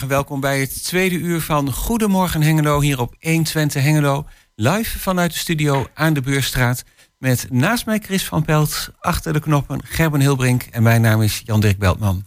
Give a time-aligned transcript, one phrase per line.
[0.00, 4.26] Welkom bij het tweede uur van Goedemorgen Hengelo hier op 120 Hengelo.
[4.54, 6.84] Live vanuit de studio aan de Beurstraat.
[7.18, 11.42] Met naast mij Chris van Pelt, achter de knoppen Gerben Hilbrink en mijn naam is
[11.44, 12.24] Jan-Dirk Beltman.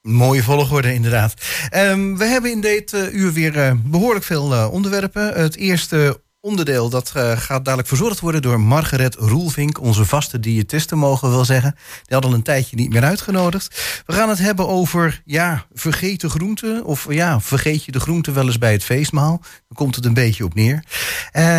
[0.00, 1.34] Mooie volgorde, inderdaad.
[1.74, 5.34] Um, we hebben in dit uh, uur weer uh, behoorlijk veel uh, onderwerpen.
[5.34, 6.88] Het eerste onderdeel.
[6.88, 11.44] Dat uh, gaat dadelijk verzorgd worden door Margaret Roelvink, onze vaste diëtiste, mogen we wel
[11.44, 11.70] zeggen.
[11.74, 14.02] Die hadden al een tijdje niet meer uitgenodigd.
[14.06, 16.84] We gaan het hebben over, ja, vergeten groenten.
[16.84, 19.38] Of ja, vergeet je de groenten wel eens bij het feestmaal.
[19.40, 20.84] Dan komt het een beetje op neer.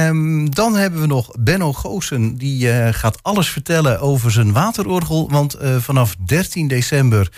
[0.08, 2.36] Um, dan hebben we nog Benno Goosen.
[2.36, 5.30] Die uh, gaat alles vertellen over zijn waterorgel.
[5.30, 7.31] Want uh, vanaf 13 december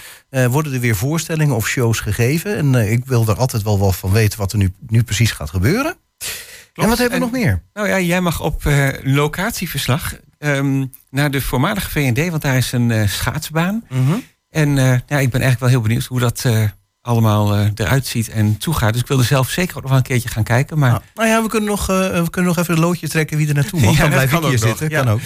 [0.50, 2.56] worden er weer voorstellingen of shows gegeven.
[2.56, 5.50] En ik wil er altijd wel wat van weten wat er nu, nu precies gaat
[5.50, 5.98] gebeuren.
[6.84, 7.62] En wat hebben we nog meer?
[7.74, 12.72] Nou ja, jij mag op uh, locatieverslag um, naar de voormalige VND, want daar is
[12.72, 13.84] een uh, schaatsbaan.
[13.90, 14.24] Mm -hmm.
[14.50, 16.46] En uh, ja, ik ben eigenlijk wel heel benieuwd hoe dat
[17.02, 18.92] allemaal eruit ziet en toegaat.
[18.94, 20.80] Dus ik wilde zelf zeker nog wel een keertje gaan kijken.
[20.80, 20.90] Maar...
[20.90, 23.54] Nou, nou ja, we kunnen, nog, we kunnen nog even een loodje trekken wie er
[23.54, 23.96] naartoe mag.
[23.96, 24.90] ja, dan blijf ik hier zitten.
[24.90, 25.04] Ja.
[25.04, 25.20] Kan ook.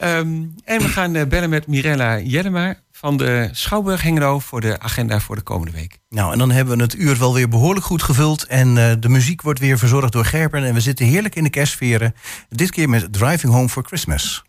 [0.00, 5.20] Um, en we gaan bellen met Mirella Jellema van de Schouwburg Hengelo voor de agenda
[5.20, 5.98] voor de komende week.
[6.08, 8.46] Nou, en dan hebben we het uur wel weer behoorlijk goed gevuld.
[8.46, 10.64] En uh, de muziek wordt weer verzorgd door Gerben.
[10.64, 12.14] En we zitten heerlijk in de kerstsferen.
[12.48, 14.44] Dit keer met Driving Home for Christmas.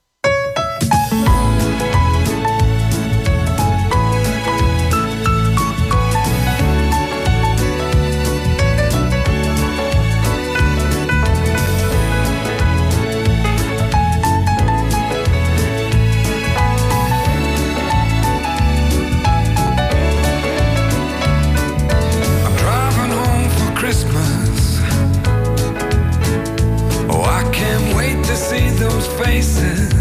[29.28, 29.97] 会死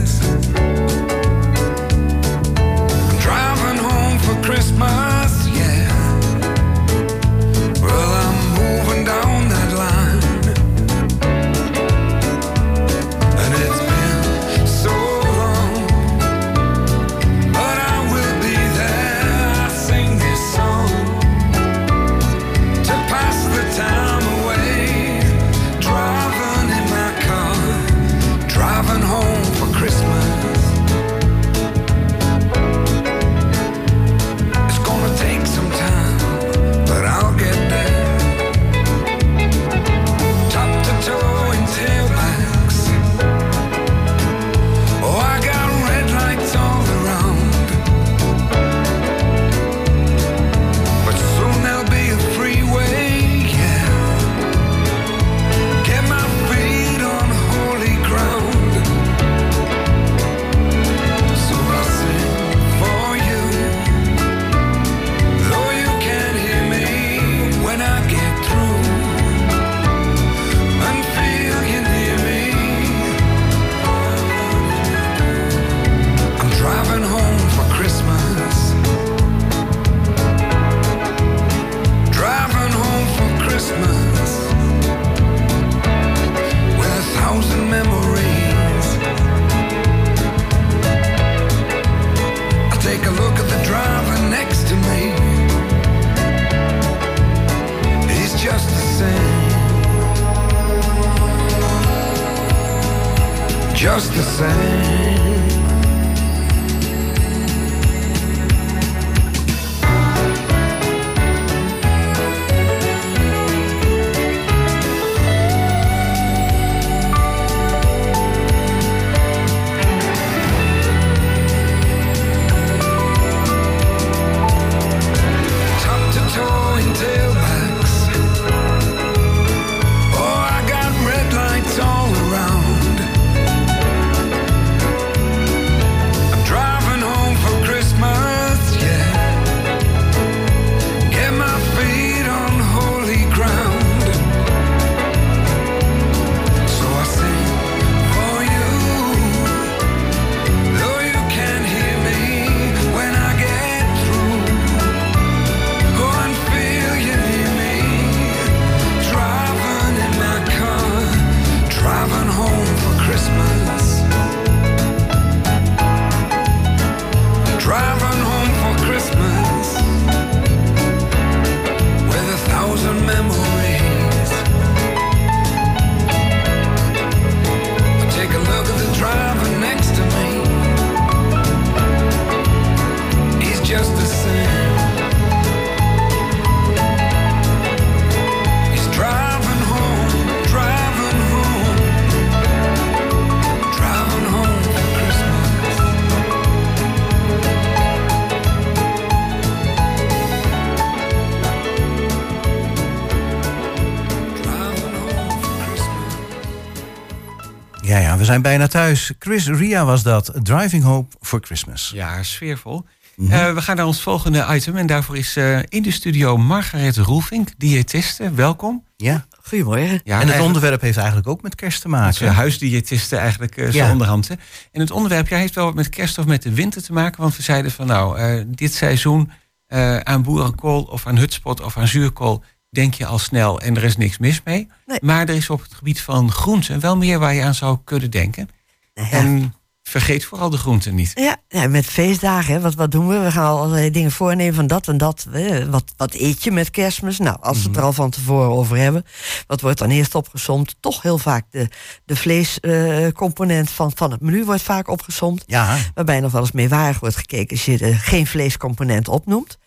[208.27, 209.13] zijn bijna thuis.
[209.19, 210.33] Chris Ria was dat.
[210.43, 211.91] Driving Hope for Christmas.
[211.95, 212.85] Ja, sfeervol.
[213.17, 213.33] Mhm.
[213.33, 214.77] Eh, we gaan naar ons volgende item.
[214.77, 218.31] En daarvoor is eh, in de studio Margaret Roelvink, diëtiste.
[218.31, 218.85] Welkom.
[218.97, 219.27] Ja.
[219.43, 220.01] Goedemorgen.
[220.05, 222.07] Ja, en het onderwerp heeft eigenlijk ook met kerst te maken.
[222.07, 223.91] Onze huisdiëtiste eigenlijk eh, zo Ja.
[223.91, 224.29] onderhand.
[224.29, 224.35] Hè.
[224.73, 227.21] En het onderwerp ja, heeft wel wat met kerst of met de winter te maken.
[227.21, 229.31] Want we zeiden van nou, eh, dit seizoen
[229.67, 232.43] eh, aan boerenkool of aan hutspot of aan zuurkool...
[232.77, 234.69] denk je al snel en er is niks mis mee.
[234.87, 234.99] Nee.
[235.03, 238.11] Maar er is op het gebied van groenten wel meer waar je aan zou kunnen
[238.11, 238.49] denken.
[238.95, 239.17] Nou ja.
[239.17, 241.11] En vergeet vooral de groenten niet.
[241.15, 243.19] Ja, ja, met feestdagen, hè, wat, wat doen we?
[243.19, 245.27] We gaan allerlei dingen voornemen van dat en dat.
[245.33, 247.19] Eh, Wat, wat eet je met kerstmis?
[247.19, 249.05] Nou, als we het er al van tevoren over hebben,
[249.47, 250.77] wat wordt dan eerst opgezomd?
[250.81, 251.69] Toch heel vaak de,
[252.05, 255.45] de vleescomponent van, van het menu wordt vaak opgezomd.
[255.47, 259.59] Ja, Waarbij nog wel eens meewarig wordt gekeken als je er geen vleescomponent opnoemt.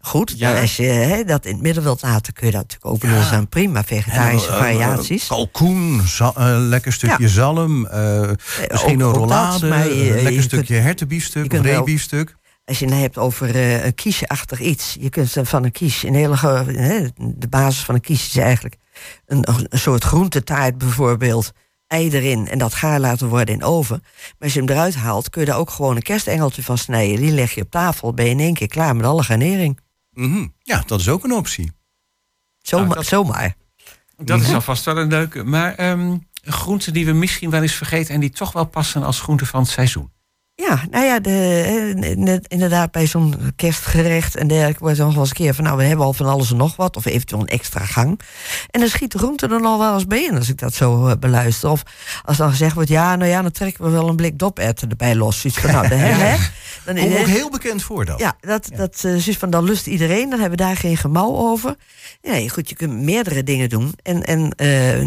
[0.00, 0.48] Goed, Ja.
[0.50, 3.00] nou, als je hè, dat in het midden wilt laten, kun je dat natuurlijk ook
[3.00, 5.22] bedoelen aan prima vegetarische En, eh, variaties.
[5.22, 7.28] eh, kalkoen, za- eh, lekker stukje Ja.
[7.28, 7.80] zalm.
[8.70, 9.68] misschien ook- een rollade.
[9.68, 12.36] maar een lekker stukje hertenbiefstuk reebiefstuk.
[12.64, 14.96] Als je het hebt over eh, een kiesje-achtig iets.
[15.00, 16.36] Je kunt van een kies een hele.
[17.16, 18.76] de basis van een kies is eigenlijk
[19.26, 21.52] een, een soort groentetaart bijvoorbeeld.
[21.88, 23.98] Ei erin en dat gaar laten worden in oven.
[24.02, 27.20] Maar als je hem eruit haalt, kun je daar ook gewoon een kerstengeltje van snijden.
[27.20, 29.78] Die leg je op tafel, ben je in één keer klaar met alle garnering.
[30.12, 30.46] Mhm.
[30.62, 31.72] Ja, dat is ook een optie.
[32.58, 32.86] Zomaar.
[32.86, 33.56] Nou, dat- zomaar.
[34.16, 35.44] Dat is alvast wel een leuke.
[35.44, 38.14] Maar ehm groenten die we misschien wel eens vergeten...
[38.14, 40.10] en die toch wel passen als groenten van het seizoen.
[40.60, 41.62] Ja, nou ja, de,
[42.02, 45.64] eh, net- inderdaad, bij zo'n kerstgerecht en dergelijke wordt nog wel eens een keer van,
[45.64, 48.20] nou, we hebben al van alles en nog wat, of eventueel een extra gang.
[48.70, 51.06] En dan schiet de groente er nog wel eens bij in, als ik dat zo
[51.06, 51.70] eh, beluister.
[51.70, 51.82] Of
[52.24, 55.14] als dan gezegd wordt, ja, nou ja, dan trekken we wel een blik doperwten erbij
[55.14, 55.40] los.
[55.40, 56.36] Zoiets van, nou, de, hè, hè?
[56.84, 58.18] Dan, Komt ook heel bekend voor dat.
[58.18, 61.36] ja, dat, dat eh, zoiets van, dan lust iedereen, dan hebben we daar geen gemouw
[61.36, 61.76] over.
[62.22, 64.52] Nee, goed, je kunt meerdere dingen doen en, en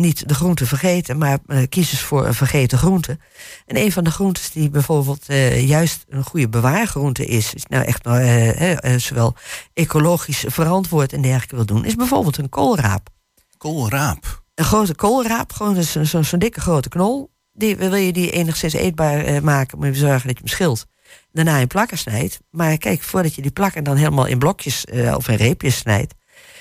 [0.01, 1.37] niet de groente vergeten, maar
[1.69, 3.17] kies eens voor een vergeten groente.
[3.65, 7.85] En een van de groentes die bijvoorbeeld eh, juist een goede bewaargroente is, is nou
[7.85, 9.35] echt eh, eh, zowel
[9.73, 13.09] ecologisch verantwoord en dergelijke wil doen, is bijvoorbeeld een koolraap.
[13.57, 14.43] Koolraap.
[14.55, 17.31] Een grote koolraap, gewoon zo'n zo, zo'n dikke grote knol.
[17.53, 20.85] Die, wil je die enigszins eetbaar maken, moet je zorgen dat je hem schilt.
[21.31, 22.39] Daarna in plakken snijdt.
[22.49, 24.85] Maar kijk, voordat je die plakken dan helemaal in blokjes
[25.15, 26.13] of in reepjes snijdt,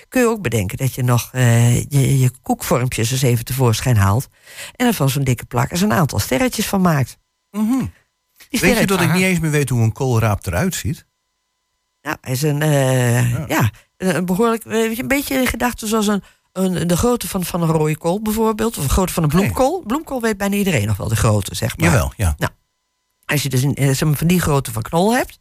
[0.09, 4.29] kun je ook bedenken dat je nog je, je koekvormpjes eens even tevoorschijn haalt.
[4.76, 7.19] En er van zo'n dikke plak eens een aantal sterretjes van maakt.
[7.50, 7.85] Mhm.
[8.50, 11.06] Die Weet je dat ik niet eens meer weet hoe een koolraap eruit ziet?
[12.02, 13.44] Nou, hij is een, eh, Ja.
[13.49, 13.70] ja.
[13.97, 17.44] een behoorlijk, eh, weet je, een beetje in gedachten zoals een, een, de grootte van,
[17.44, 18.76] van een rode kool bijvoorbeeld.
[18.79, 19.38] Of de grootte van een Nee.
[19.41, 19.82] bloemkool.
[19.87, 21.88] Bloemkool weet bijna iedereen nog wel de grootte, zeg maar.
[21.88, 22.35] Jawel, ja.
[23.25, 25.40] Als je dus een, eh, van die grootte van knol hebt,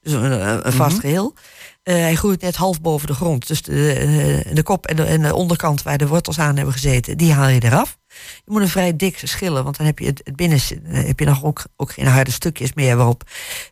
[0.00, 1.00] dus een, vast Mhm.
[1.00, 1.34] geheel.
[1.82, 3.46] eh, hij groeit net half boven de grond.
[3.46, 6.74] Dus de, eh, de kop en de, en de onderkant waar de wortels aan hebben
[6.74, 7.98] gezeten, die haal je eraf.
[8.44, 11.44] Je moet een vrij dik schillen, want dan heb je het, eh, heb je nog
[11.44, 13.22] ook, ook geen harde stukjes meer waarop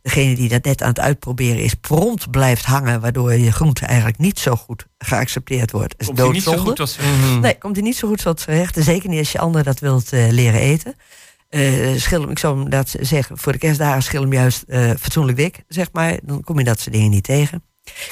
[0.03, 4.19] degene die dat net aan het uitproberen is, prompt blijft hangen, waardoor je groente eigenlijk
[4.19, 5.95] niet zo goed geaccepteerd wordt.
[5.99, 6.97] Is Komt die niet zo goed als...
[6.97, 8.77] eh, Nee, komt hij niet zo goed recht.
[8.77, 10.95] En Zeker niet als je anderen dat wilt eh, leren eten.
[11.97, 15.37] Schil hem, ik zou hem dat zeggen, voor de kerstdagen schil hem juist eh, fatsoenlijk
[15.39, 16.19] dik, zeg maar.
[16.23, 17.63] Dan kom je dat soort dingen niet tegen.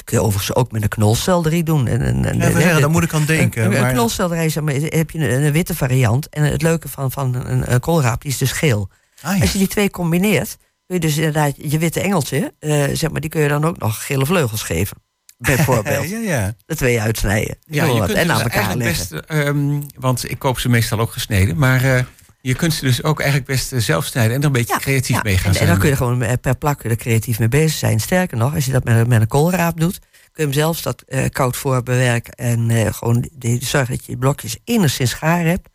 [0.03, 1.87] Kun je overigens ook met een knolselderie doen.
[1.87, 3.65] En, en, en, Ja, we zeggen, daar moet ik aan denken.
[3.65, 6.29] Een, een, maar- knolselderij zeg maar, is- heb je een, een witte variant.
[6.29, 8.89] En het leuke van, van een, een koolraap die is dus geel.
[9.21, 9.41] Ah, ja.
[9.41, 13.21] Als je die twee combineert, kun je dus inderdaad je witte engeltje, eh, zeg maar,
[13.21, 14.97] die kun je dan ook nog gele vleugels geven.
[15.37, 16.09] Bijvoorbeeld.
[16.09, 16.53] ja, ja.
[16.65, 17.57] De twee uitsnijden.
[17.65, 19.07] Ja, je kunt en dus aan elkaar leggen.
[19.09, 22.03] best, ehm, want ik koop ze meestal ook gesneden, maar eh,
[22.47, 25.23] je kunt ze dus ook eigenlijk best eh, zelf snijden en er een beetje creatief
[25.23, 25.65] mee gaan en, zijn.
[25.65, 27.99] en dan kun je gewoon per plak er creatief mee bezig zijn.
[27.99, 30.81] Sterker nog, als je dat met, een- met een koolraap doet, kun je hem zelfs
[30.81, 35.69] dat eh, koud voorbewerken en eh, gewoon die, zorg dat je blokjes enigszins gaar hebt.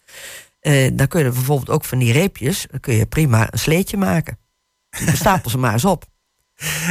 [0.92, 4.38] Dan kun je bijvoorbeeld ook van die reepjes, dan kun je prima een sleetje maken.
[5.04, 6.04] Dan stapel ze maar eens op.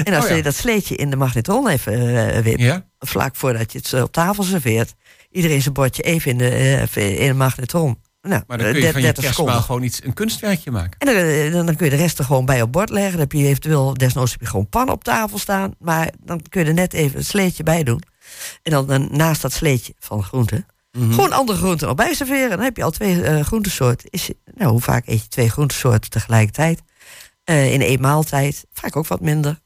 [0.04, 0.36] En als Oh ja.
[0.36, 1.94] je dat sleetje in de magnetron even
[2.36, 2.86] eh wipt, Ja?
[3.00, 4.94] vlak voordat je het op tafel serveert,
[5.32, 8.02] iedereen zijn bordje even in de, even in de magnetron.
[8.28, 11.00] Nou, Maar dan kun je eh, van je 30 kerstmaal gewoon iets, een kunstwerkje maken.
[11.00, 13.12] En dan, eh, dan, dan kun je de rest er gewoon bij op bord leggen.
[13.12, 15.74] Dan heb je eventueel, desnoods heb je gewoon pan op tafel staan.
[15.80, 18.02] Maar dan kun je er net even een sleetje bij doen.
[18.64, 21.12] En dan, dan naast dat sleetje van groenten, Mhm.
[21.12, 22.50] gewoon andere groenten nog bij serveren.
[22.50, 24.10] Dan heb je al twee eh groentesoorten.
[24.10, 26.82] Is, nou, hoe vaak eet je twee groentesoorten tegelijkertijd?
[27.44, 28.66] Eh, in één maaltijd.
[28.74, 29.60] Vaak ook wat minder.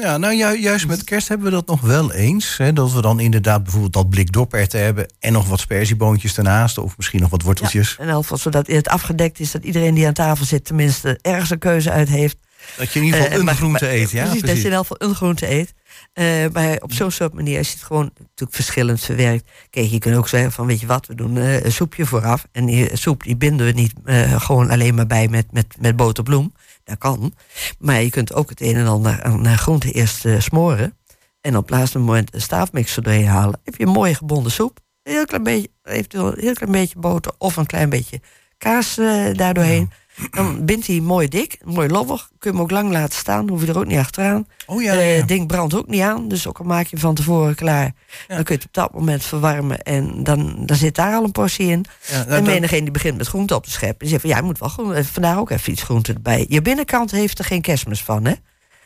[0.00, 2.56] Ja, nou ju- juist met kerst hebben we dat nog wel eens.
[2.56, 5.06] Hè, dat we dan inderdaad bijvoorbeeld dat blik doperwten hebben...
[5.18, 7.96] en nog wat sperzieboontjes ernaast of misschien nog wat worteltjes.
[7.98, 10.64] En in elk geval zodat het afgedekt is dat iedereen die aan tafel zit...
[10.64, 12.36] tenminste ergens een keuze uit heeft.
[12.76, 14.22] Dat je in ieder geval Eh, een maar- groente maar- eet, ja?
[14.24, 15.74] precies, dat je in ieder geval een groente eet.
[16.12, 19.50] Eh, maar op zo'n soort manier is het gewoon natuurlijk verschillend verwerkt.
[19.70, 22.46] Kijk, je kunt ook zeggen van, weet je wat, we doen eh, een soepje vooraf.
[22.52, 23.92] En die soep die binden we niet
[24.38, 26.52] gewoon alleen maar bij met, met, met boterbloem.
[26.86, 27.34] Dat kan.
[27.78, 30.98] Maar je kunt ook het een en ander aan eh, groente eerst eh, smoren.
[31.40, 33.60] En op het laatste moment een staafmixer doorheen halen.
[33.64, 34.78] heb je een mooie gebonden soep.
[35.02, 38.20] Een heel klein beetje, eventueel een heel klein beetje boter of een klein beetje
[38.58, 39.90] kaas eh daardoorheen.
[40.30, 42.30] Dan bindt hij mooi dik, mooi lobbig.
[42.38, 44.46] Kun je hem ook lang laten staan, hoef je er ook niet achteraan.
[44.66, 45.24] Oh ja, Eh, ja.
[45.26, 47.92] Ding brandt ook niet aan, dus ook al maak je hem van tevoren klaar.
[48.26, 51.32] Dan kun je het op dat moment verwarmen en dan, dan zit daar al een
[51.32, 51.84] portie in.
[52.06, 53.98] ja nou, en dat- menigeen die begint met groente op te scheppen.
[53.98, 56.46] Die zegt van ja, je moet wel groente, vandaar ook even iets groente erbij.
[56.48, 58.32] Je binnenkant heeft er geen kerstmis van, hè?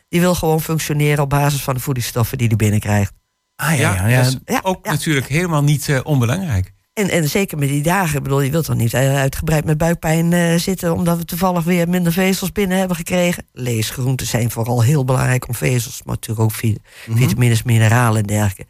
[0.08, 3.12] Die wil gewoon functioneren op basis van de voedingsstoffen die die binnenkrijgt.
[3.56, 4.16] ah, ja, ja, ja.
[4.22, 4.90] dat is Ja, ook ja.
[4.90, 6.72] natuurlijk helemaal niet eh, onbelangrijk.
[7.00, 9.78] En, en zeker met die dagen, ik bedoel, je wilt dan niet eh, uitgebreid met
[9.78, 13.44] buikpijn eh, zitten, omdat we toevallig weer minder vezels binnen hebben gekregen.
[13.52, 16.62] Leesgroenten zijn vooral heel belangrijk om vezels, maar natuurlijk ook
[17.06, 17.16] Mhm.
[17.18, 18.66] vitamines, mineralen en dergelijke.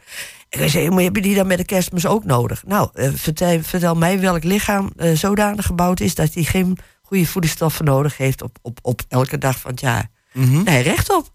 [0.49, 2.63] En ik zei, maar heb je die dan met de kerstmis ook nodig?
[2.67, 7.27] Nou, eh, vertel, vertel mij welk lichaam eh, zodanig gebouwd is dat hij geen goede
[7.27, 10.11] voedingsstoffen nodig heeft op, op, op elke dag van het jaar.
[10.33, 10.63] Mhm.
[10.63, 11.29] Nee, rechtop.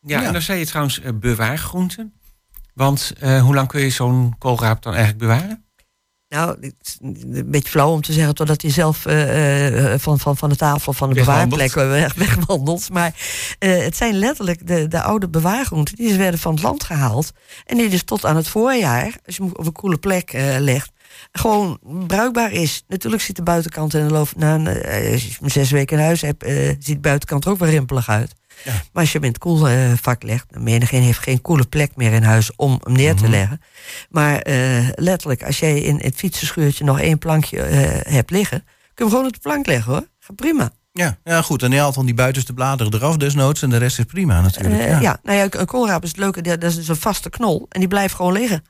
[0.00, 0.26] Ja, Ja.
[0.26, 2.12] en dan zei je trouwens bewaargroenten.
[2.74, 5.64] Want eh, hoe lang kun je zo'n koolraap dan eigenlijk bewaren?
[6.28, 10.18] Nou, het is een beetje flauw om te zeggen totdat hij zelf eh, eh, van,
[10.18, 12.90] van, van de tafel van de bewaarplek weg, wegwandelt.
[12.90, 13.14] Maar
[13.58, 15.96] eh, het zijn letterlijk de, de oude bewaargroenten.
[15.96, 17.32] Die werden van het land gehaald.
[17.64, 20.56] En die dus tot aan het voorjaar, als je hem op een koele plek eh,
[20.58, 20.90] legt,
[21.32, 22.84] gewoon bruikbaar is.
[22.88, 25.98] Natuurlijk ziet de buitenkant in de loop na een, eh, als je hem zes weken
[25.98, 28.32] in huis hebt, eh, ziet de buitenkant er ook wel rimpelig uit.
[28.64, 28.72] Ja.
[28.72, 32.12] Maar als je hem in het koelvak legt, dan menigeen heeft geen koele plek meer
[32.12, 33.30] in huis om hem neer te Mhm.
[33.32, 33.60] leggen.
[34.10, 37.60] Maar eh, letterlijk, als jij in het fietsenschuurtje nog één plankje
[38.08, 40.06] hebt liggen, kun je hem gewoon op de plank leggen hoor.
[40.20, 40.70] Gaat prima.
[40.92, 41.62] Ja, ja, goed.
[41.62, 44.88] En je haalt dan die buitenste bladeren eraf desnoods en de rest is prima natuurlijk.
[44.88, 45.00] Ja.
[45.00, 45.18] ja.
[45.22, 47.88] nou ja, een koolraap is het leuke, dat is dus een vaste knol en die
[47.88, 48.64] blijft gewoon liggen.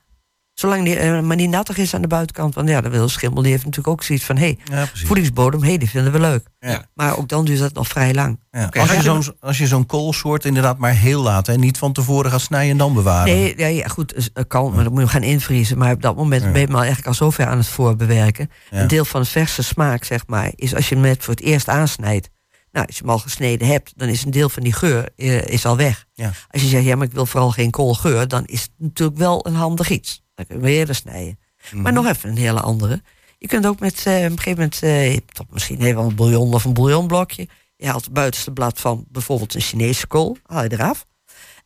[0.59, 2.55] Zolang die eh, maar niet nattig is aan de buitenkant.
[2.55, 4.37] Want ja, dan wil een schimmel, die heeft natuurlijk ook zoiets van...
[4.37, 6.47] hé, hey, Ja, voedingsbodem, hé, hey, die vinden we leuk.
[6.59, 6.85] Ja.
[6.93, 8.39] Maar ook dan duurt dat nog vrij lang.
[8.51, 8.69] Ja.
[8.79, 11.47] Als, je zo'n, als je zo'n koolsoort inderdaad maar heel laat...
[11.47, 13.33] en niet van tevoren gaat snijden en dan bewaren.
[13.33, 15.77] Nee, ja, ja, goed, dat kan, maar dan moet je hem gaan invriezen.
[15.77, 18.51] Maar op dat moment ben je al eigenlijk al zover aan het voorbewerken.
[18.69, 21.43] Een deel van de verse smaak, zeg maar, is als je hem net voor het
[21.43, 22.29] eerst aansnijdt.
[22.77, 25.47] Nou, als je hem al gesneden hebt, dan is een deel van die geur eh,
[25.47, 26.05] is al weg.
[26.13, 26.31] Ja.
[26.49, 29.45] Als je zegt, ja, maar ik wil vooral geen koolgeur, dan is het natuurlijk wel
[29.47, 30.23] een handig iets.
[30.35, 31.39] Dan kun je hem eerder snijden.
[31.71, 31.81] Mhm.
[31.81, 33.01] Maar nog even een hele andere.
[33.37, 36.15] Je kunt ook met, eh, op een gegeven moment, je hebt toch misschien even een
[36.15, 37.47] bouillon of een bouillonblokje.
[37.75, 41.05] Je haalt het buitenste blad van bijvoorbeeld een Chinese kool, haal je eraf.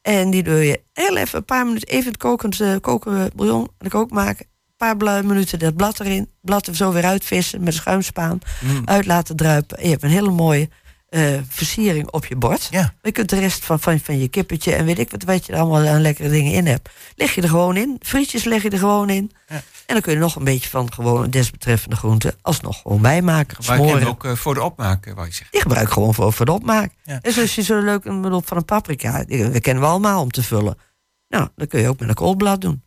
[0.02, 3.68] En die doe je heel even een paar minuten, even het kokend, koken bouillon aan
[3.78, 4.46] de kook maken.
[4.78, 6.30] Een paar minuten dat blad erin.
[6.42, 8.40] Blad er zo weer uitvissen met een schuimspaan.
[8.62, 8.82] Mm.
[8.86, 9.78] Uit laten druipen.
[9.78, 10.70] En je hebt een hele mooie
[11.12, 12.68] eh, versiering op je bord.
[12.70, 12.94] Ja.
[13.02, 15.54] Je kunt de rest van, van, van je kippetje en weet ik wat, wat je
[15.54, 16.90] er allemaal aan lekkere dingen in hebt.
[17.16, 17.98] Leg je er gewoon in.
[18.00, 19.32] Frietjes leg je er gewoon in.
[19.48, 19.56] Ja.
[19.56, 23.58] En dan kun je nog een beetje van gewoon desbetreffende groenten alsnog gewoon bijmaken.
[23.66, 24.02] Maar ik Smoren.
[24.02, 25.42] hem ook eh, voor de opmaak, eh, wou je.
[25.52, 26.94] Die gebruik ik gewoon voor, voor de opmaak.
[27.04, 27.20] Ja.
[27.22, 30.22] En zoals je zo leuk een bedoel, van een paprika, die we kennen we allemaal
[30.22, 30.78] om te vullen.
[31.28, 32.84] Nou, dan kun je ook met een koolblad doen.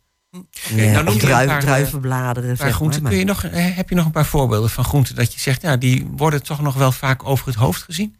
[0.69, 2.47] Nou Ja, noem druif, een paar, eh, druivenbladeren.
[2.49, 3.11] Maar zeg groenten, maar.
[3.11, 5.61] kun je nog, eh, heb je nog een paar voorbeelden van groenten dat je zegt,
[5.61, 8.15] ja, die worden toch nog wel vaak over het hoofd gezien?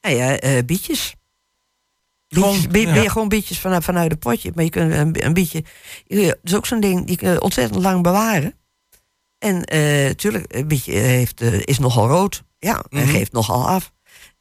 [0.00, 1.14] Nou ja, eh, bietjes.
[2.28, 2.92] Gewoon, Bietjes, bi- ja.
[2.92, 4.52] ben je gewoon bietjes vanuit, vanuit het potje.
[4.54, 5.64] Maar je kunt een, een bietje...
[6.06, 8.54] ja, Dat is ook zo'n ding, die kun je ontzettend lang bewaren.
[9.38, 12.42] En eh tuurlijk, een bietje heeft, eh, is nogal rood.
[12.58, 13.08] Ja, en Mhm.
[13.10, 13.92] geeft nogal af.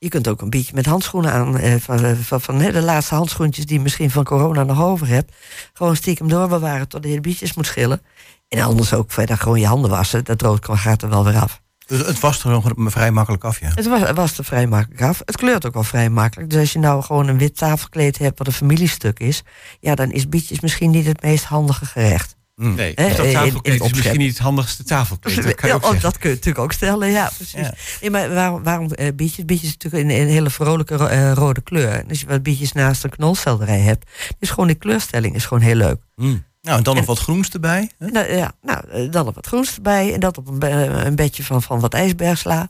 [0.01, 1.57] Je kunt ook een beetje met handschoenen aan.
[1.57, 4.81] eh, van eh, van, van hè, de laatste handschoentjes die je misschien van corona nog
[4.81, 5.35] over hebt.
[5.73, 8.01] Gewoon stiekem doorbewaren tot je de bietjes moet schillen.
[8.47, 10.23] En anders ook verder gewoon je handen wassen.
[10.23, 11.61] Dat rood gaat er wel weer af.
[11.85, 13.71] Dus het was er nog vrij makkelijk af, ja.
[13.75, 15.21] Het was, het was er vrij makkelijk af.
[15.25, 16.49] Het kleurt ook wel vrij makkelijk.
[16.49, 19.43] Dus als je nou gewoon een wit tafelkleed hebt wat een familiestuk is,
[19.79, 22.35] ja, dan is bietjes misschien niet het meest handige gerecht.
[22.59, 22.75] Mm.
[22.75, 25.35] Nee, Hè, dus dat tafelkleed is misschien niet het handigste tafelkleed.
[25.35, 27.59] Dat kan je Ja, ook oh, dat kun je natuurlijk ook stellen, ja, precies.
[27.59, 27.73] Ja.
[28.01, 29.45] Nee, maar waarom, waarom eh, bietjes?
[29.45, 32.03] Bietjes is natuurlijk een, een hele vrolijke ro- eh, rode kleur.
[32.09, 35.75] Als je wat bietjes naast een knolselderij hebt, is gewoon die kleurstelling is gewoon heel
[35.75, 36.01] leuk.
[36.15, 36.43] Mm.
[36.61, 37.89] Nou, en dan nog wat groens erbij.
[37.97, 38.07] Hè?
[38.07, 40.13] Nou, ja, nou, eh, dan op wat groens erbij.
[40.13, 40.69] En dat op een, be-
[41.05, 42.69] een bedje van, van wat ijsbergsla.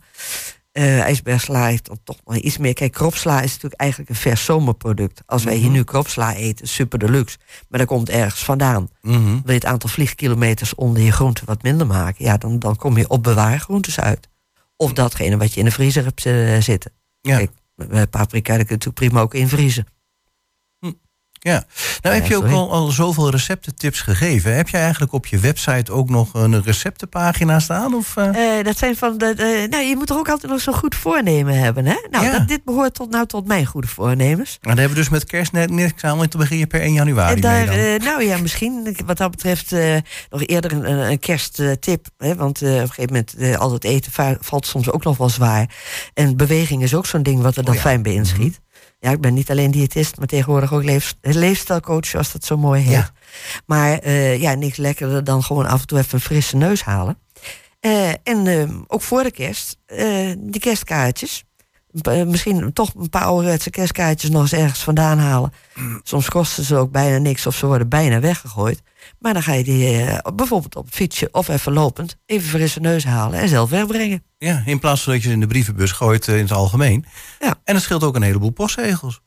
[0.79, 2.73] Eh ijsbergsla heeft dan toch nog iets meer.
[2.73, 5.21] Kijk, kropsla is natuurlijk eigenlijk een vers zomerproduct.
[5.25, 5.71] Als wij hier Mhm.
[5.73, 7.37] nu kropsla eten, super deluxe.
[7.69, 8.89] Maar dat komt ergens vandaan.
[9.01, 9.23] Mhm.
[9.23, 12.25] Wil je het aantal vliegkilometers onder je groente wat minder maken?
[12.25, 14.29] Ja, dan, dan kom je op bewaargroentes uit.
[14.75, 16.91] Of datgene wat je in de vriezer hebt eh, zitten.
[17.21, 17.37] Ja.
[17.37, 17.51] Kijk,
[17.89, 19.85] eh, paprika, dat kun je natuurlijk prima ook invriezen.
[21.41, 21.63] Ja,
[22.01, 24.55] nou heb je ook al, al zoveel receptentips gegeven.
[24.55, 27.93] Heb jij eigenlijk op je website ook nog een receptenpagina staan?
[27.93, 28.57] Of, eh?
[28.59, 31.59] Eh, dat zijn van de, nou, je moet toch ook altijd nog zo'n goed voornemen
[31.59, 31.95] hebben, hè?
[32.11, 32.31] Nou, Ja.
[32.37, 34.49] dat, dit behoort tot, nou tot mijn goede voornemens.
[34.61, 36.81] Nou, daar hebben we dus met kerst net niks aan, want dan begin je per
[36.81, 37.75] 1 januari daar, mee dan.
[37.75, 39.71] eh, nou ja, misschien wat dat betreft
[40.29, 42.07] nog eerder een, kersttip.
[42.17, 45.29] Hè, want op een gegeven moment, al het eten va- valt soms ook nog wel
[45.29, 45.69] zwaar.
[46.13, 47.85] En beweging is ook zo'n ding wat er dan Oh ja.
[47.87, 48.59] fijn bij inschiet.
[48.99, 52.81] Ja, ik ben niet alleen diëtist, maar tegenwoordig ook leef, leefstijlcoach, zoals dat zo mooi
[52.81, 52.91] heet.
[52.91, 53.09] Ja.
[53.65, 57.17] Maar eh, ja, niks lekkerder dan gewoon af en toe even een frisse neus halen.
[57.79, 59.97] Eh, en eh, ook voor de kerst, eh
[60.37, 61.43] de kerstkaartjes.
[62.25, 65.53] Misschien toch een paar ouderwetse kerstkaartjes nog eens ergens vandaan halen.
[66.03, 68.81] Soms kosten ze ook bijna niks of ze worden bijna weggegooid.
[69.19, 72.79] Maar dan ga je die eh, bijvoorbeeld op het fietsje of even lopend even frisse
[72.79, 74.23] neus halen en zelf wegbrengen.
[74.37, 77.05] Ja, in plaats van dat je ze in de brievenbus gooit eh, in het algemeen.
[77.39, 77.55] Ja.
[77.63, 79.21] En dat scheelt ook een heleboel postzegels.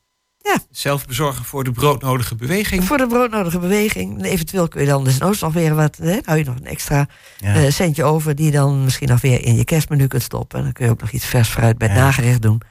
[0.71, 2.83] Zelf bezorgen voor de broodnodige beweging.
[2.83, 4.17] Voor de broodnodige beweging.
[4.19, 5.97] En eventueel kun je dan dus ook nog weer wat.
[5.97, 7.07] Hè, hou je nog een extra
[7.39, 7.55] Ja.
[7.55, 8.35] eh, centje over.
[8.35, 10.57] Die je dan misschien nog weer in je kerstmenu kunt stoppen.
[10.57, 12.03] En dan kun je ook nog iets vers fruit bij het Ja.
[12.03, 12.61] nagerecht doen.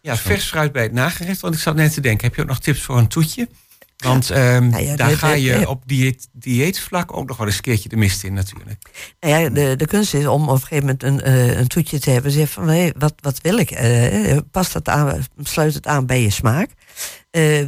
[0.00, 1.40] Ja, vers fruit bij het nagerecht.
[1.40, 3.48] Want ik zat net te denken, heb je ook nog tips voor een toetje?
[3.96, 7.46] Want ehm, Nou ja, daar de- ga je de- op dieet, dieetvlak ook nog wel
[7.46, 8.90] eens een keertje de mist in natuurlijk.
[9.20, 11.98] Nou ja, de, de kunst is om op een gegeven moment een, eh, een toetje
[11.98, 12.30] te hebben.
[12.30, 13.70] Zeg van, hé, wat, wat wil ik?
[13.70, 16.70] Eh, past dat aan, sluit het aan bij je smaak?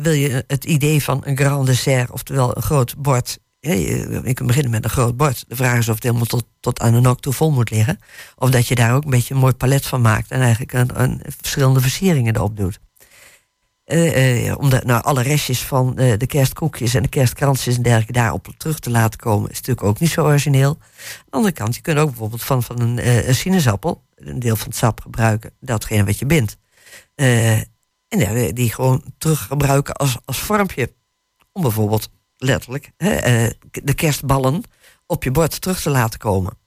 [0.02, 3.38] Wil je het idee van een grand dessert, oftewel een groot bord...
[3.60, 5.44] je, je kunt beginnen met een groot bord.
[5.48, 7.98] De vraag is of het helemaal tot, tot aan de nok toe vol moet liggen.
[8.36, 10.30] Of dat je daar ook een beetje een mooi palet van maakt...
[10.30, 12.78] en eigenlijk een, een verschillende versieringen erop doet.
[13.86, 17.82] Eh, eh, om de, nou, alle restjes van eh, de kerstkoekjes en de kerstkransjes en
[17.82, 20.68] dergelijke daarop terug te laten komen, is natuurlijk ook niet zo origineel.
[20.68, 24.66] Aan de andere kant, je kunt ook bijvoorbeeld van, van een, sinaasappel een deel van
[24.66, 26.56] het sap gebruiken, datgene wat je bindt.
[27.14, 30.94] En die gewoon terug gebruiken als, als vormpje.
[31.52, 32.90] Om bijvoorbeeld letterlijk
[33.70, 34.62] de kerstballen
[35.06, 36.58] op je bord terug te laten komen.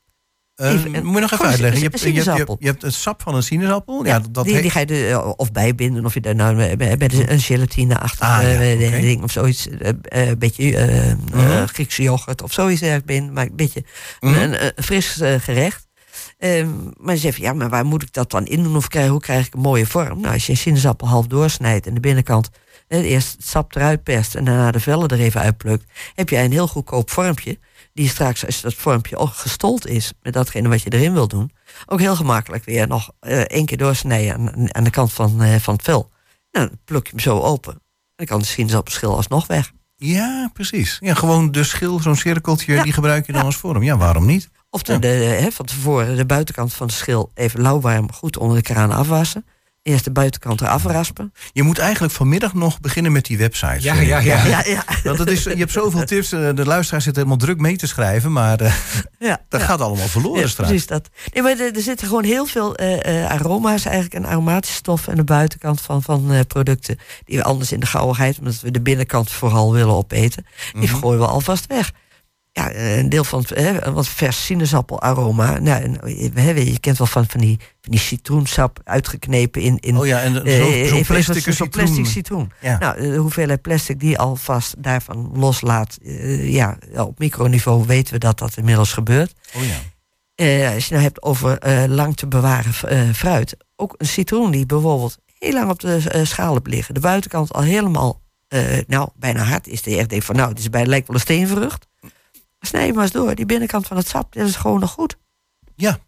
[0.59, 1.77] Eh, even- een- moet je nog even uitleggen.
[1.79, 4.05] Je hebt, je, hebt, je, hebt, je hebt het sap van een sinaasappel.
[4.05, 7.29] Ja, dat die, ga je er, eh, of bijbinden, of je daar nou met, met
[7.29, 8.99] een gelatine-achtig Ah, ja, eh, oké.
[8.99, 9.67] ding of zoiets.
[9.69, 11.65] eh, eh, Een beetje eh, eh, Mhm.
[11.67, 13.33] Griekse yoghurt of zoiets erg binnen.
[13.33, 13.83] Maar een beetje
[14.19, 14.33] Mhm.
[14.35, 15.87] een, een fris eh, gerecht.
[16.37, 18.75] Ehm, maar je zegt, ja, maar waar moet ik dat dan in doen?
[18.75, 20.21] Of krijg, hoe krijg ik een mooie vorm?
[20.21, 22.49] Nou, als je een sinaasappel half doorsnijdt en de binnenkant
[22.87, 25.83] eh, eerst het sap eruit perst en daarna de vellen er even uitplukt,
[26.15, 27.57] heb je een heel goedkoop vormpje.
[27.93, 31.51] Die straks, als dat vormpje al gestold is met datgene wat je erin wil doen,
[31.85, 35.55] ook heel gemakkelijk weer nog eh, één keer doorsnijden aan, aan de kant van, eh,
[35.59, 36.09] van het vel.
[36.51, 37.73] Nou, dan pluk je hem zo open.
[37.73, 37.79] En
[38.15, 39.71] dan kan de sinaasappelschil alsnog weg.
[39.95, 40.97] Ja, precies.
[40.99, 42.83] Ja, gewoon de schil, zo'n cirkeltje, Ja.
[42.83, 43.47] die gebruik je dan Ja.
[43.47, 43.83] als vorm.
[43.83, 44.49] Ja, waarom niet?
[44.69, 44.99] Of de, Ja.
[44.99, 48.91] de, hè, van tevoren de buitenkant van de schil even lauwwarm goed onder de kraan
[48.91, 49.45] afwassen.
[49.89, 51.33] Eerst de buitenkant eraf raspen.
[51.51, 53.77] Je moet eigenlijk vanmiddag nog beginnen met die website.
[53.81, 54.45] Ja, ja, ja.
[54.45, 54.83] Ja, ja.
[55.03, 56.31] Want het is, je hebt zoveel tips.
[56.31, 58.31] eh, De luisteraar zit helemaal druk mee te schrijven.
[58.31, 58.73] Maar eh,
[59.29, 59.65] ja, dat ja.
[59.67, 60.69] gaat allemaal verloren Ja, straks.
[60.69, 61.09] precies dat.
[61.33, 65.11] Nee, maar er, er zitten gewoon heel veel eh, eh, aroma's eigenlijk en aromatische stoffen
[65.11, 66.99] aan de buitenkant van, van eh, producten.
[67.25, 70.97] Die we anders in de gauwigheid, omdat we de binnenkant vooral willen opeten, die Mhm.
[70.99, 71.91] gooien we alvast weg.
[72.59, 75.59] Ja, eh, een deel van hè, wat vers sinaasappel-aroma.
[75.59, 79.97] Nou, eh, hè, je kent wel van, van, die, van die citroensap uitgeknepen in, in
[79.97, 82.51] Oh ja, en eh, zo'n zo plastic plastic citroen.
[82.61, 82.77] Ja.
[82.79, 88.39] Nou, de hoeveelheid plastic die alvast daarvan loslaat, eh, ja, op microniveau weten we dat
[88.39, 89.33] dat inmiddels gebeurt.
[89.55, 89.79] Oh ja.
[90.35, 93.57] Eh, als je nou hebt over eh, lang te bewaren eh, fruit.
[93.75, 96.93] Ook een citroen die bijvoorbeeld heel lang op de eh, schaal hebt liggen.
[96.93, 99.81] De buitenkant al helemaal, eh, nou, bijna hard is.
[99.83, 101.87] Je echt van, nou, het is bij, lijkt wel een steenvrucht.
[102.59, 103.35] Snij maar eens door.
[103.35, 105.17] Die binnenkant van het sap, dat is gewoon nog goed.
[105.75, 105.99] Ja.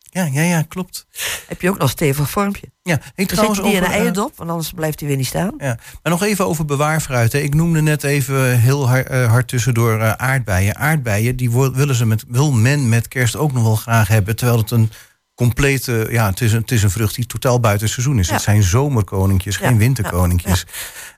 [0.00, 1.06] Ja, ja, ja, klopt.
[1.48, 2.66] Heb je ook nog een stevig vormpje.
[2.82, 5.00] Ja, ik Dan zet trouwens je die in een over, eh, eierdop, want anders blijft
[5.00, 5.54] hij weer niet staan.
[5.58, 7.32] Ja, maar nog even over bewaarfruit.
[7.32, 7.38] Hè.
[7.38, 10.76] Ik noemde net even heel hard, eh, hard tussendoor eh, aardbeien.
[10.76, 14.36] Aardbeien, die willen ze met, wil men met kerst ook nog wel graag hebben.
[14.36, 14.90] Terwijl het een
[15.36, 18.26] complete, ja, het is een, het is een vrucht die totaal buiten seizoen is.
[18.26, 18.32] Ja.
[18.32, 20.66] Het zijn zomerkoninkjes, Ja, geen winterkoninkjes.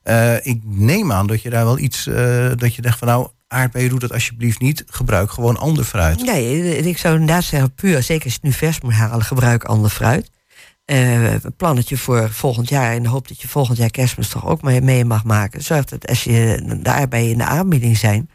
[0.03, 3.29] Eh, ik neem aan dat je daar wel iets, eh, dat je dacht van nou,
[3.49, 4.85] aardbeien doe dat alsjeblieft niet.
[4.87, 6.25] Gebruik gewoon ander fruit.
[6.25, 9.25] Nee, eh, ik zou inderdaad zeggen, puur, zeker als je het nu vers moet halen,
[9.25, 10.31] gebruik ander fruit.
[10.85, 14.47] Eh, een plannetje voor volgend jaar, in de hoop dat je volgend jaar kerstmis toch
[14.47, 15.63] ook mee, mee mag maken.
[15.63, 18.31] Zorg dat als je de aardbeien in de aanbieding zijn,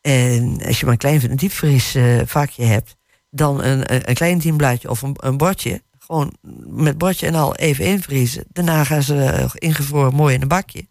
[0.00, 2.96] en als je maar een klein diepvries eh, vakje hebt,
[3.30, 6.32] dan een, een klein dienblaadje of een, een bordje, gewoon
[6.66, 8.44] met bordje en al even invriezen.
[8.48, 10.86] Daarna gaan ze eh, ingevroren mooi in een bakje.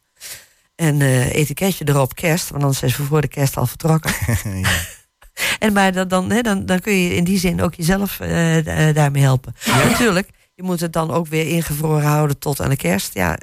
[0.82, 4.12] En eh, etiketje erop kerst, want anders zijn ze voor de kerst al vertrokken.
[4.62, 4.70] ja.
[5.60, 8.88] En maar dan, dan, hè, dan, dan kun je in die zin ook jezelf eh,
[8.89, 9.56] eh, daarmee helpen.
[9.65, 13.13] Natuurlijk, je moet het dan ook weer ingevroren houden tot aan de kerst.
[13.13, 13.38] Ja,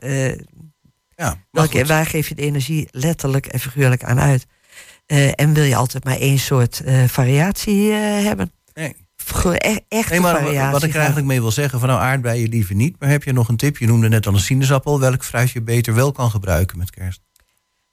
[1.17, 4.47] Ja, Welke, waar geef je de energie letterlijk en figuurlijk aan uit?
[5.35, 8.53] En wil je altijd maar één soort variatie hebben?
[8.75, 8.97] Nee.
[9.43, 10.73] E- echte Nee, maar wat- variatie.
[10.73, 12.97] wat ik er eigenlijk mee wil zeggen, van nou aardbeien liever niet.
[12.99, 13.79] Maar heb je nog een tip?
[13.79, 15.01] Je noemde net al een sinaasappel.
[15.01, 17.21] Welk fruit je beter wel kan gebruiken met kerst?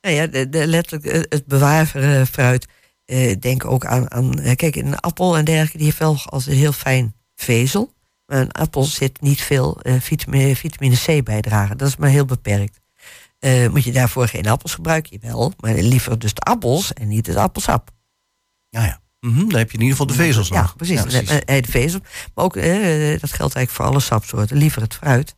[0.05, 2.65] Nou ja, de, de, letterlijk eh, het bewaarfruit.
[3.05, 6.45] eh denk ook aan, aan eh, kijk, een appel en dergelijke, die heeft wel als
[6.45, 7.93] een heel fijn vezel.
[8.25, 11.77] Maar een appel zit niet veel vitamine, vitamine C bijdragen.
[11.77, 12.79] Dat is maar heel beperkt.
[13.71, 15.19] Moet je daarvoor geen appels gebruiken?
[15.21, 17.91] Wel, maar liever dus de appels en niet het appelsap.
[18.69, 19.01] Ja, ja.
[19.19, 20.75] Mhm, dan heb je in ieder geval de vezels Ja, nog.
[20.75, 21.03] precies.
[21.03, 21.99] Ja, Eh, eh, de vezel.
[22.33, 22.63] Maar ook, dat
[23.33, 24.57] geldt eigenlijk voor alle sapsoorten.
[24.57, 25.35] Liever het fruit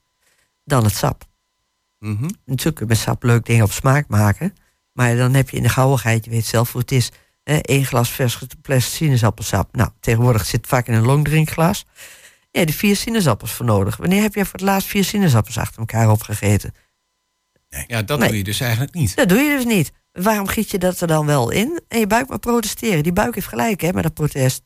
[0.63, 1.27] dan het sap.
[2.08, 2.30] Mhm.
[2.46, 4.56] Natuurlijk kun je met sap leuk dingen op smaak maken.
[4.93, 7.12] Maar dan heb je in de gauwigheid, je weet zelf hoe het is.
[7.43, 9.76] Hè, één glas vers geplest sinaasappelsap.
[9.76, 11.86] Nou, tegenwoordig zit het vaak in een longdrinkglas.
[12.52, 13.98] Ja, die vier sinaasappels voor nodig.
[13.98, 16.74] Wanneer heb je voor het laatst vier sinaasappels achter elkaar opgegeten?
[17.88, 18.28] Ja, dat Nee.
[18.28, 19.15] doe je dus eigenlijk niet.
[19.15, 19.91] Dat doe je dus niet.
[20.12, 21.82] Waarom giet je dat er dan wel in?
[21.88, 23.04] En je buik maar protesteren.
[23.04, 24.62] Die buik heeft gelijk hè, met dat protest.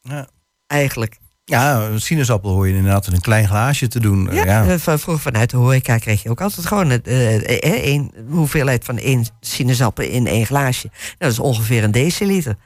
[0.00, 0.28] Ja.
[0.66, 1.18] Eigenlijk.
[1.44, 4.28] Ja, een sinaasappel hoor je inderdaad in een klein glaasje te doen.
[4.32, 4.66] Ja, ja.
[4.66, 8.12] eh, van- vroeger vanuit de horeca kreeg je ook altijd gewoon het, eh, eh, één
[8.28, 10.86] hoeveelheid van één sinaasappel in één glaasje.
[10.92, 12.56] Nou, dat is ongeveer een deciliter.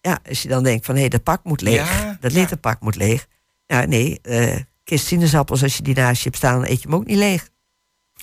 [0.00, 2.38] Ja, als je dan denkt van hé, dat pak moet leeg, Ja, dat ja.
[2.40, 3.26] literpak moet leeg.
[3.66, 6.88] Ja, nee, eh kist sinaasappels, als je die naast je hebt staan, dan eet je
[6.88, 7.48] hem ook niet leeg.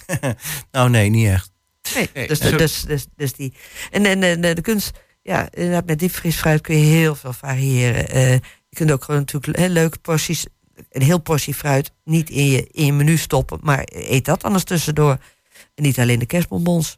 [0.71, 1.51] Nou nee, niet echt.
[1.95, 3.53] Nee, Nee, dus, zo- dus, dus, dus die.
[3.91, 4.91] En, en, en de, kunst,
[5.21, 8.07] ja, inderdaad, met diepvriesfruit kun je heel veel variëren.
[8.09, 8.37] Eh,
[8.77, 10.45] je kunt ook gewoon natuurlijk hè, leuke porties,
[10.91, 14.63] een heel portie fruit, niet in je, in je menu stoppen, maar eet dat anders
[14.63, 15.17] tussendoor.
[15.75, 16.97] En niet alleen de kerstbonbons.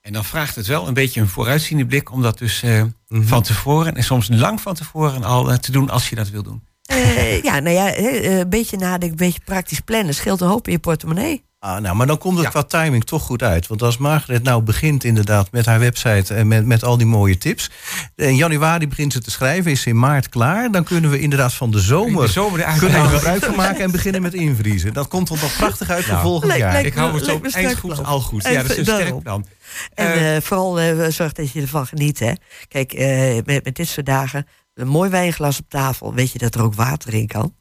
[0.00, 3.22] En dan vraagt het wel een beetje een vooruitziende blik om dat dus eh, Mhm.
[3.26, 6.42] van tevoren en soms lang van tevoren al eh, te doen als je dat wil
[6.42, 6.62] doen.
[6.82, 10.48] Eh, ja, nou ja, hè, eh, een beetje nadenken, een beetje praktisch plannen, scheelt een
[10.48, 11.44] hoop in je portemonnee.
[11.58, 12.50] Ah, nou, maar dan komt het Ja.
[12.50, 13.66] qua timing toch goed uit.
[13.66, 17.38] Want als Margaret nou begint inderdaad met haar website en met, met al die mooie
[17.38, 17.70] tips.
[18.14, 20.70] In januari begint ze te schrijven, is ze in maart klaar.
[20.70, 23.80] Dan kunnen we inderdaad van de zomer, de zomer de kunnen we gebruik van maken
[23.84, 24.92] en beginnen met invriezen.
[24.92, 26.84] Dat komt ons nog prachtig uit voor Nou, volgend jaar.
[26.84, 28.04] Ik hou het zo eind goed plan.
[28.04, 28.42] al goed.
[28.42, 29.46] Ja, dat is een sterk plan.
[29.94, 32.18] En Eh, eh, vooral eh, zorg dat je ervan geniet.
[32.18, 32.32] Hè.
[32.68, 36.14] Kijk, eh, met, met dit soort dagen, een mooi wijnglas op tafel.
[36.14, 37.54] Weet je dat er ook water in kan?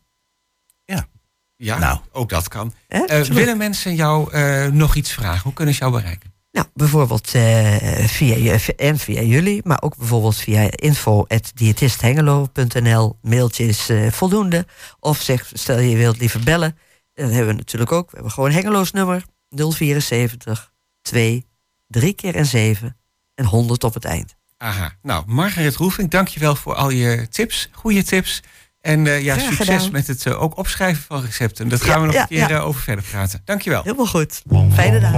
[1.58, 2.00] Ja, nou.
[2.12, 2.74] ook dat kan.
[2.88, 5.44] Eh, willen mensen jou eh, nog iets vragen?
[5.44, 6.34] Hoe kunnen ze jou bereiken?
[6.56, 13.18] Nou, bijvoorbeeld eh, via, en via jullie, maar ook bijvoorbeeld via info.diëtisthengelo.nl.
[13.22, 14.66] Mailtje is eh, voldoende.
[15.00, 16.78] Of zeg, stel je wilt liever bellen.
[17.14, 18.10] Dan hebben we natuurlijk ook.
[18.10, 21.48] We hebben gewoon Hengeloos nummer 074 2
[21.88, 22.98] 3 keer en 7
[23.34, 24.36] en 100 op het eind.
[24.58, 24.96] Aha.
[25.02, 27.70] Nou, Margaret Roefing, dankjewel voor al je tips.
[27.72, 28.42] Goede tips.
[28.86, 29.92] En eh, ja, Graag succes gedaan.
[29.92, 31.68] met het eh, ook opschrijven van recepten.
[31.68, 32.50] Dat gaan Ja, we nog ja, een keer ja.
[32.50, 33.42] eh, over verder praten.
[33.46, 33.82] Dankjewel.
[33.84, 34.42] Helemaal goed.
[34.74, 35.12] Fijne dag.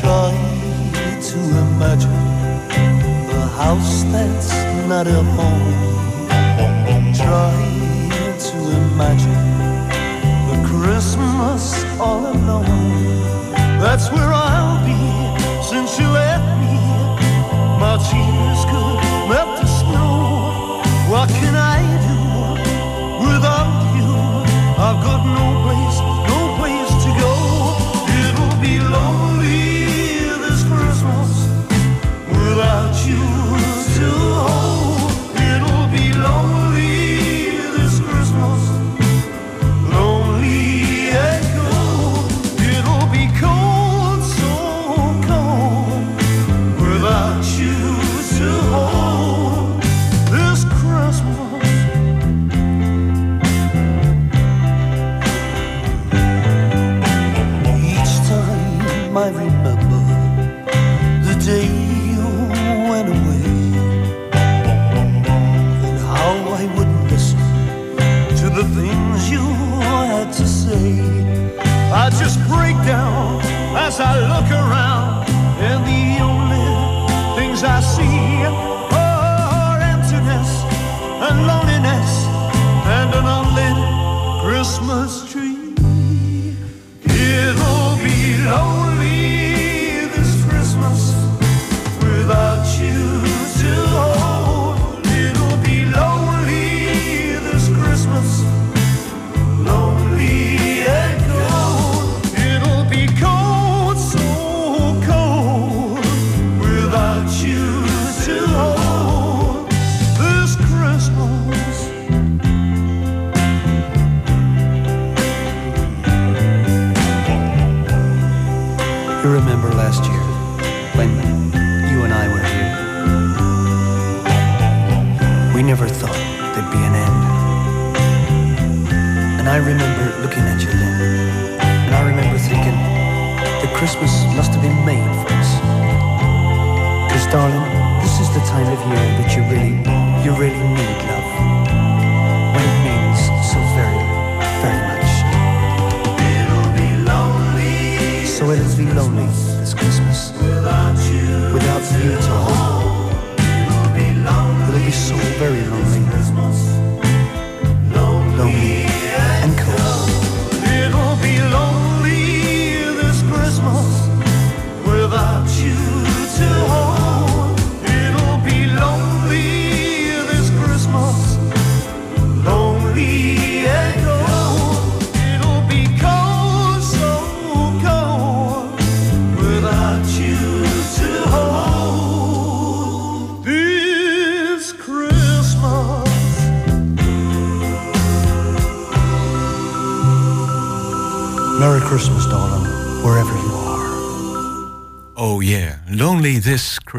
[0.00, 0.32] Try
[1.28, 2.12] to imagine
[3.42, 4.50] a house that's
[4.88, 5.72] not a home.
[7.14, 7.52] Try
[8.50, 9.88] to imagine
[10.50, 13.22] the Christmas all alone.
[13.78, 14.98] That's where I'll be
[15.62, 16.74] since you left me.
[17.78, 18.98] My tears could
[19.30, 20.82] melt the snow.
[21.12, 21.78] What can I
[22.08, 22.20] do
[23.30, 24.12] without you?
[24.86, 25.61] I've got no no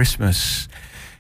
[0.03, 0.67] Christmas.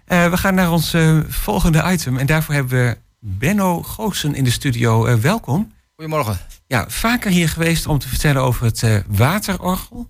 [0.05, 2.17] Eh, we gaan naar ons eh, volgende item.
[2.17, 5.05] En daarvoor hebben we Benno Goossen in de studio.
[5.05, 5.73] Eh, welkom.
[5.95, 6.37] Goedemorgen.
[6.67, 10.09] Ja, vaker hier geweest om te vertellen over het waterorgel.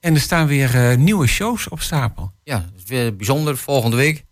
[0.00, 2.32] En er staan weer nieuwe shows op stapel.
[2.42, 3.56] Ja, het is weer bijzonder.
[3.56, 4.24] Volgende week,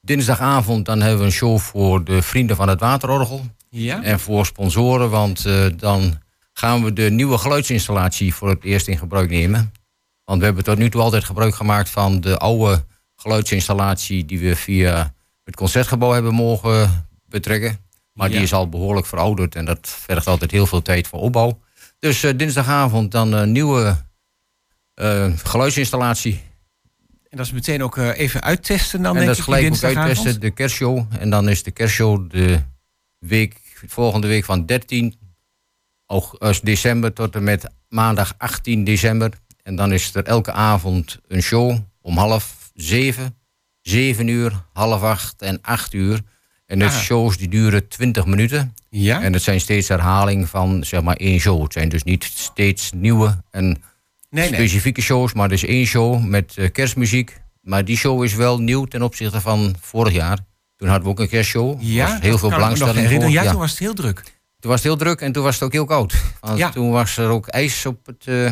[0.00, 3.46] dinsdagavond, dan hebben we een show voor de vrienden van het Waterorgel.
[3.68, 4.02] Ja?
[4.02, 5.46] En voor sponsoren, want
[5.76, 6.18] dan
[6.52, 9.72] gaan we de nieuwe geluidsinstallatie voor het eerst in gebruik nemen.
[10.24, 12.84] Want we hebben tot nu toe altijd gebruik gemaakt van de oude
[13.22, 17.78] geluidsinstallatie die we via het concertgebouw hebben mogen betrekken.
[18.12, 18.34] Maar Ja.
[18.34, 21.60] die is al behoorlijk verouderd en dat vergt altijd heel veel tijd voor opbouw.
[21.98, 23.96] Dus eh, dinsdagavond dan een nieuwe
[24.94, 26.40] eh, geluidsinstallatie.
[27.28, 29.82] En dat is meteen ook eh, even uittesten dan, en denk dat is gelijk ook
[29.84, 31.04] uittesten, de kerstshow.
[31.18, 32.62] En dan is de kerstshow de
[33.18, 33.56] week,
[33.86, 35.18] volgende week van 13
[36.06, 39.30] aug- eh, december tot en met maandag 18 december.
[39.62, 43.36] En dan is er elke avond een show om half zeven,
[43.80, 46.20] zeven uur, half acht en acht uur.
[46.66, 46.92] En de Ah.
[46.92, 48.74] shows die duren 20 minuten.
[48.88, 49.22] Ja?
[49.22, 51.62] En het zijn steeds herhaling van zeg maar één show.
[51.62, 53.76] Het zijn dus niet steeds nieuwe en nee,
[54.30, 54.46] nee.
[54.48, 57.40] specifieke shows, maar is één show met eh, kerstmuziek.
[57.60, 60.38] Maar die show is wel nieuw ten opzichte van vorig jaar.
[60.76, 61.78] Toen hadden we ook een kerstshow.
[61.78, 63.30] Er Ja, was heel veel belangstelling voor.
[63.30, 64.22] Ja, Ja, toen was het heel druk.
[64.60, 66.14] Toen was het heel druk en toen was het ook heel koud.
[66.40, 66.70] Want Ja.
[66.70, 68.50] toen was er ook ijs op, het, eh,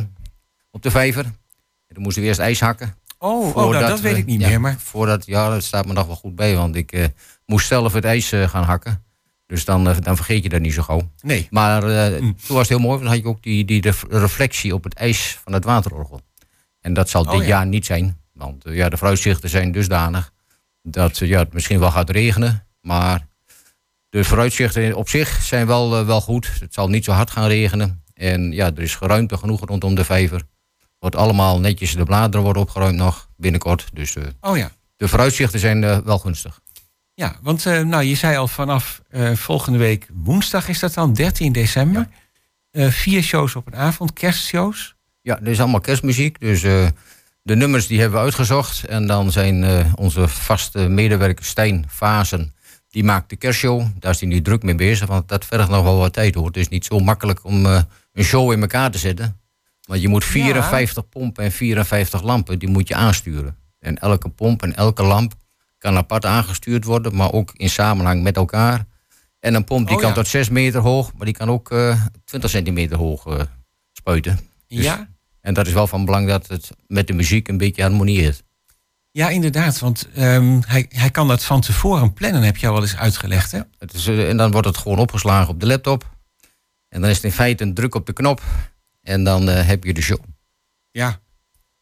[0.71, 1.25] op de vijver.
[1.25, 2.95] En toen moesten we eerst ijs hakken.
[3.23, 4.61] Oh, oh nou, voordat dat weet we- ik niet ja, meer.
[4.61, 6.57] Maar Voordat, ja, dat staat me nog wel goed bij.
[6.57, 7.05] Want ik eh,
[7.47, 9.05] moest zelf het ijs eh, gaan hakken.
[9.47, 11.11] Dus dan, eh, dan vergeet je dat niet zo gauw.
[11.23, 11.47] nee.
[11.51, 11.83] Maar
[12.23, 12.37] Mm.
[12.47, 14.85] toen was het heel mooi, want dan had je ook die, die ref- reflectie op
[14.85, 16.21] het ijs van het waterorgel.
[16.81, 17.47] En dat zal Oh, dit ja.
[17.47, 20.33] jaar niet zijn, want ja, de vooruitzichten zijn dusdanig
[20.83, 22.67] dat ja, het misschien wel gaat regenen.
[22.81, 23.27] Maar
[24.09, 26.51] de vooruitzichten op zich zijn wel, wel goed.
[26.61, 28.03] Het zal niet zo hard gaan regenen.
[28.15, 30.43] En ja, er is ruimte genoeg rondom de vijver.
[31.01, 33.89] Wordt allemaal netjes, de bladeren worden opgeruimd nog binnenkort.
[33.93, 34.71] Dus eh, Oh ja.
[34.97, 36.61] de vooruitzichten zijn eh, wel gunstig.
[37.15, 39.03] Ja, want eh, nou, je zei al vanaf
[39.35, 42.09] volgende week woensdag is dat dan, 13 december.
[42.73, 44.95] Vier shows op een avond, kerstshows.
[45.23, 46.41] Ja, er is allemaal kerstmuziek.
[46.41, 46.61] Dus
[47.43, 48.85] de nummers die hebben we uitgezocht.
[48.85, 52.55] En dan zijn onze vaste medewerker Stijn Vazen.
[52.89, 53.87] Die maakt de kerstshow.
[53.99, 55.07] Daar is hij nu druk mee bezig.
[55.09, 56.47] Want dat vergt nog wel wat tijd hoor.
[56.47, 59.40] Het is niet zo makkelijk om een show in elkaar te zetten.
[59.91, 62.59] Want je moet 54 pompen en 54 lampen.
[62.59, 63.57] Die moet je aansturen.
[63.79, 65.35] En elke pomp en elke lamp
[65.79, 67.17] kan apart aangestuurd worden.
[67.17, 68.85] Maar ook in samenhang met elkaar.
[69.41, 70.17] En een pomp die Oh, kan ja.
[70.17, 71.13] tot 6 meter hoog.
[71.15, 73.41] Maar die kan ook eh 20 centimeter hoog eh,
[73.93, 74.41] spuiten.
[74.69, 75.09] Dus- Ja?
[75.41, 78.43] En dat is wel van belang dat het met de muziek een beetje harmonieert.
[79.11, 79.79] ja, inderdaad.
[79.79, 83.53] Want ehm, hij, hij kan dat van tevoren plannen, heb je al wel eens uitgelegd.
[83.53, 83.61] Hè?
[83.79, 86.11] Het is, eh, en dan wordt het gewoon opgeslagen op de laptop.
[86.89, 88.43] En dan is het in feite een druk op de knop.
[89.03, 90.19] En dan eh, heb je de show.
[90.91, 91.21] Ja.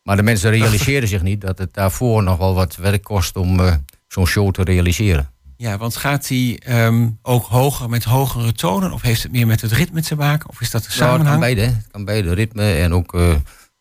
[0.03, 3.61] Maar de mensen realiseren zich niet dat het daarvoor nog wel wat werk kost om
[3.61, 3.75] eh,
[4.09, 5.31] zo'n show te realiseren.
[5.57, 8.93] ja, want gaat hij ehm, ook hoger met hogere tonen?
[8.93, 10.49] Of heeft het meer met het ritme te maken?
[10.49, 11.41] Of is dat de Ja, het kan samenhang?
[11.41, 11.61] beide.
[11.61, 12.33] Het kan beide.
[12.35, 13.35] Ritme en ook eh,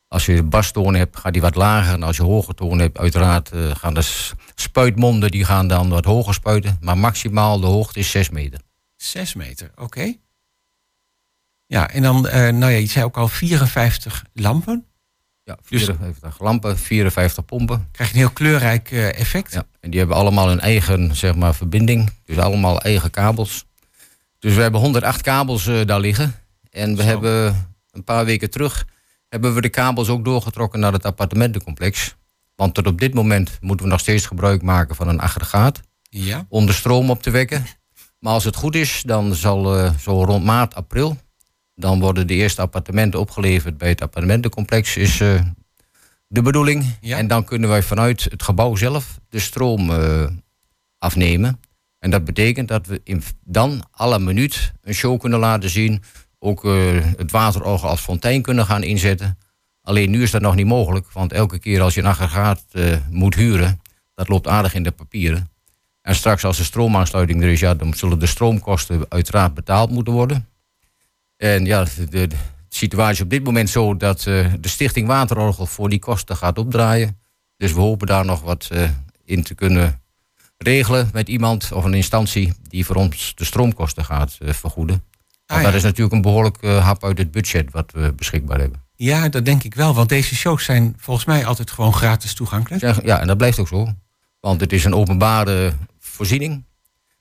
[0.07, 1.93] als je bastonen hebt, gaat die wat lager.
[1.93, 6.33] En als je hoge tonen hebt, uiteraard gaan de spuitmonden die gaan dan wat hoger
[6.33, 6.77] spuiten.
[6.81, 8.59] Maar maximaal de hoogte is 6 meter.
[8.95, 10.13] Zes meter, oké.
[11.67, 14.85] Ja, en dan, eh, nou ja, je zei ook al 54 lampen.
[15.43, 17.87] Ja, Dus- 54 lampen, 54 pompen.
[17.91, 19.53] Krijg je een heel kleurrijk eh, effect.
[19.53, 22.09] Ja, en die hebben allemaal hun eigen zeg maar, verbinding.
[22.25, 23.65] Dus allemaal eigen kabels.
[24.39, 26.35] Dus we hebben 108 kabels eh, daar liggen.
[26.69, 27.07] En we Zo.
[27.07, 28.85] hebben een paar weken terug...
[29.29, 32.15] hebben we de kabels ook doorgetrokken naar het appartementencomplex.
[32.55, 35.79] Want tot op dit moment moeten we nog steeds gebruik maken van een aggregaat...
[36.09, 36.45] Ja.
[36.49, 37.65] om de stroom op te wekken.
[38.19, 41.17] Maar als het goed is, dan zal zo rond maart, april...
[41.77, 44.97] dan worden de eerste appartementen opgeleverd bij het appartementencomplex.
[44.97, 45.41] Is, eh,
[46.27, 46.85] de bedoeling.
[47.01, 47.17] Ja.
[47.17, 50.27] En dan kunnen wij vanuit het gebouw zelf de stroom eh,
[50.97, 51.59] afnemen.
[51.99, 56.03] En dat betekent dat we in, dan alle minuut een show kunnen laten zien.
[56.39, 56.73] Ook eh,
[57.17, 59.37] het waterorgel als fontein kunnen gaan inzetten.
[59.81, 61.11] Alleen nu is dat nog niet mogelijk.
[61.11, 62.63] Want elke keer als je een aggregaat
[63.09, 63.81] moet huren,
[64.15, 65.49] dat loopt aardig in de papieren.
[66.01, 70.13] En straks als de stroomaansluiting er is, ja, dan zullen de stroomkosten uiteraard betaald moeten
[70.13, 70.47] worden.
[71.37, 72.35] En ja, de, de
[72.69, 77.19] situatie op dit moment zo dat eh, de Stichting Waterorgel voor die kosten gaat opdraaien.
[77.57, 78.89] Dus we hopen daar nog wat eh,
[79.25, 80.01] in te kunnen
[80.57, 85.03] regelen met iemand of een instantie die voor ons de stroomkosten gaat eh, vergoeden.
[85.45, 88.59] Want Ah, dat is natuurlijk een behoorlijk eh, hap uit het budget wat we beschikbaar
[88.59, 88.81] hebben.
[88.95, 89.93] Ja, dat denk ik wel.
[89.93, 92.81] Want deze shows zijn volgens mij altijd gewoon gratis toegankelijk.
[92.81, 93.87] Ja, ja, en dat blijft ook zo.
[94.39, 96.65] Want het is een openbare voorziening.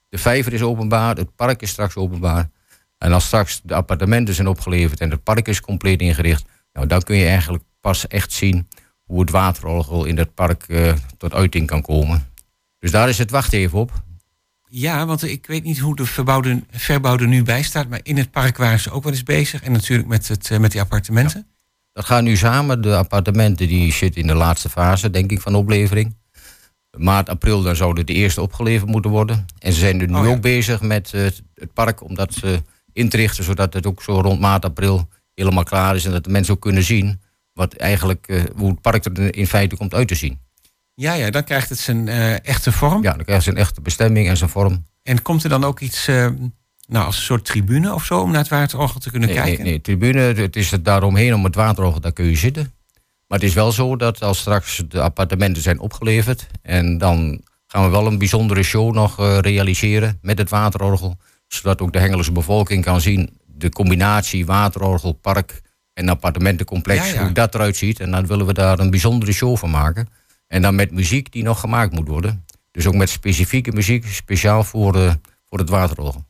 [0.08, 2.50] De vijver is openbaar, het park is straks openbaar.
[2.98, 7.02] En als straks de appartementen zijn opgeleverd en het park is compleet ingericht, nou, dan
[7.02, 8.68] kun je eigenlijk pas echt zien
[9.02, 12.28] hoe het waterorgel in het park eh, tot uiting kan komen.
[12.78, 13.92] Dus daar is het wacht even op.
[14.68, 17.88] Ja, want ik weet niet hoe de verbouwde, verbouw er nu bij staat.
[17.88, 19.62] Maar in het park waren ze ook wel eens bezig.
[19.62, 21.46] En natuurlijk met, het, eh, met die appartementen.
[21.92, 22.80] Dat gaat nu samen.
[22.80, 26.16] De appartementen die zitten in de laatste fase, denk ik, van oplevering.
[26.96, 29.46] Maart, april, dan zouden de eerste opgeleverd moeten worden.
[29.58, 30.30] En ze zijn er nu Oh ja.
[30.30, 31.22] ook bezig met eh,
[31.54, 32.52] het park om dat eh,
[32.96, 36.04] in te richten, zodat het ook zo rond maart, april helemaal klaar is.
[36.04, 37.20] En dat de mensen ook kunnen zien
[37.52, 40.38] wat eigenlijk, eh, hoe het park er in feite komt uit te zien.
[40.94, 43.02] Ja, ja, dan krijgt het zijn eh, echte vorm.
[43.02, 44.86] Ja, dan krijgt ze een echte bestemming en zijn vorm.
[45.02, 46.28] En komt er dan ook iets, eh,
[46.88, 49.46] nou, als een soort tribune of zo, om naar het waterorgel te kunnen Nee, nee,
[49.46, 49.64] kijken?
[49.64, 52.72] nee, tribune, het is het daaromheen om het waterorgel, daar kun je zitten.
[53.26, 56.46] Maar het is wel zo dat als straks de appartementen zijn opgeleverd...
[56.62, 61.16] en dan gaan we wel een bijzondere show nog realiseren met het waterorgel...
[61.46, 63.38] zodat ook de Hengelse bevolking kan zien...
[63.46, 67.22] de combinatie waterorgel, park en appartementencomplex, Ja, ja.
[67.22, 68.00] hoe dat eruit ziet.
[68.00, 70.08] En dan willen we daar een bijzondere show van maken.
[70.46, 72.44] En dan met muziek die nog gemaakt moet worden.
[72.70, 75.12] Dus ook met specifieke muziek, speciaal voor, eh,
[75.44, 76.24] voor het waterorgel.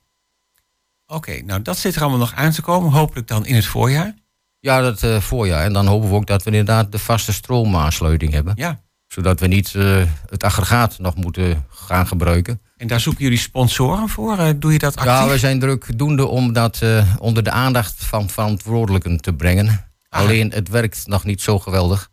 [1.07, 2.93] Oké, nou dat zit er allemaal nog aan te komen.
[2.93, 4.15] Hopelijk dan in het voorjaar.
[4.61, 5.65] Ja, dat eh, voorjaar.
[5.65, 8.53] En dan hopen we ook dat we inderdaad de vaste stroomaansluiting hebben.
[8.57, 8.81] Ja,
[9.17, 12.61] Zodat we niet eh, het aggregaat nog moeten gaan gebruiken.
[12.77, 14.39] en daar zoeken jullie sponsoren voor.
[14.39, 15.13] Eh, doe je dat actief?
[15.13, 19.67] Ja, we zijn drukdoende om dat eh, onder de aandacht van verantwoordelijken te brengen.
[20.09, 20.21] Ah.
[20.21, 22.11] Alleen het werkt nog niet zo geweldig.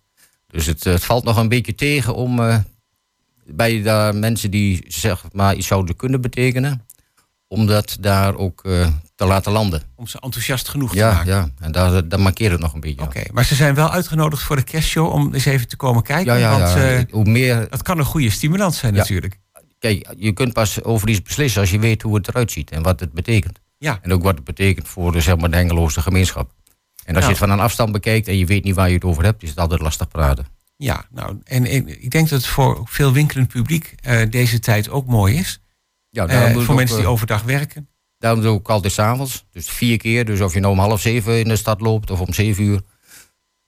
[0.47, 2.63] Dus het, het valt nog een beetje tegen om
[3.45, 6.87] bij de mensen die zeg maar iets zouden kunnen betekenen,
[7.47, 8.63] om dat daar ook
[9.15, 9.81] te laten landen.
[9.95, 11.25] Om ze enthousiast genoeg te maken.
[11.31, 13.01] ja, en daar, daar markeert het nog een beetje.
[13.01, 16.33] Oké, maar ze zijn wel uitgenodigd voor de kerstshow om eens even te komen kijken.
[16.33, 16.91] Ja, ja, want ja.
[16.95, 18.99] eh, hoe meer dat kan een goede stimulans zijn Ja.
[18.99, 19.39] natuurlijk.
[19.79, 22.83] Kijk, je kunt pas over iets beslissen als je weet hoe het eruit ziet en
[22.83, 23.59] wat het betekent.
[23.77, 23.99] Ja.
[24.01, 26.51] En ook wat het betekent voor de, zeg maar, de Hengeloze gemeenschap.
[27.05, 27.23] En als Nou.
[27.23, 29.43] je het van een afstand bekijkt en je weet niet waar je het over hebt,
[29.43, 30.45] is het altijd lastig praten.
[30.77, 35.07] Ja, nou, en ik, denk dat het voor veel winkelend publiek eh, deze tijd ook
[35.07, 35.59] mooi is.
[36.09, 37.87] Ja, we voor mensen die overdag werken.
[38.23, 39.45] Daarom doe ik ook altijd s'avonds.
[39.51, 40.25] Dus vier keer.
[40.25, 42.81] Dus of je nou om half zeven in de stad loopt of om zeven uur.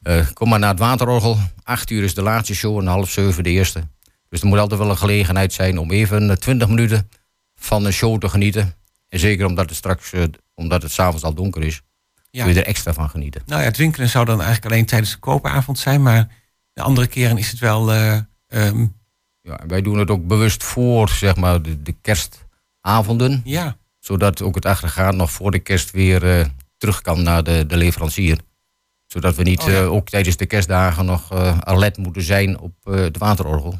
[0.01, 1.37] eh, kom maar naar het waterorgel.
[1.63, 3.87] Acht uur is de laatste show en half zeven de eerste.
[4.29, 7.09] Dus er moet altijd wel een gelegenheid zijn om even eh, twintig minuten
[7.55, 8.73] van een show te genieten.
[9.09, 11.81] En zeker omdat het straks, eh, omdat het s'avonds al donker is,
[12.31, 12.43] Ja.
[12.43, 13.41] kun je er extra van genieten.
[13.45, 16.01] Nou ja, het winkelen zou dan eigenlijk alleen tijdens de koopavond zijn.
[16.01, 16.27] Maar
[16.73, 17.91] de andere keren is het wel...
[17.91, 18.85] eh, ehm,
[19.41, 23.41] Ja, wij doen het ook bewust voor zeg maar, de, de kerstavonden.
[23.43, 26.45] ja, Zodat ook het aggregaat nog voor de kerst weer eh,
[26.77, 28.39] terug kan naar de, de leverancier.
[29.07, 29.73] Zodat we niet Oh ja.
[29.81, 33.79] eh, ook tijdens de kerstdagen nog eh, alert moeten zijn op het waterorgel.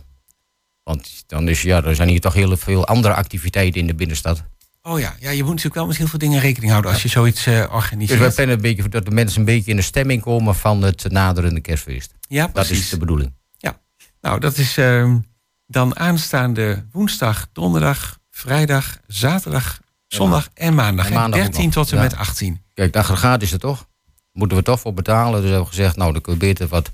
[0.83, 4.43] Want dan is, ja, er zijn hier toch heel veel andere activiteiten in de binnenstad.
[4.81, 5.15] oh ja.
[5.19, 7.59] ja, je moet natuurlijk wel met heel veel dingen rekening houden als je zoiets eh
[7.59, 8.19] Dus organiseert.
[8.19, 11.11] wij plannen een beetje dat de mensen een beetje in de stemming komen van het
[11.11, 12.13] naderende kerstfeest.
[12.27, 12.79] ja, Dat precies.
[12.79, 13.33] is de bedoeling.
[14.21, 15.17] Nou, dat is ehm,
[15.67, 19.79] dan aanstaande woensdag, donderdag, vrijdag, zaterdag,
[20.15, 21.05] zondag en maandag.
[21.05, 21.17] En hè?
[21.17, 22.03] maandag ook 13 nog, tot en ja.
[22.03, 22.61] met 18.
[22.73, 23.87] Kijk, het aggregaat is er toch.
[24.31, 25.41] Moeten we toch voor betalen.
[25.41, 26.91] Dus hebben we gezegd, nou dan kun je beter wat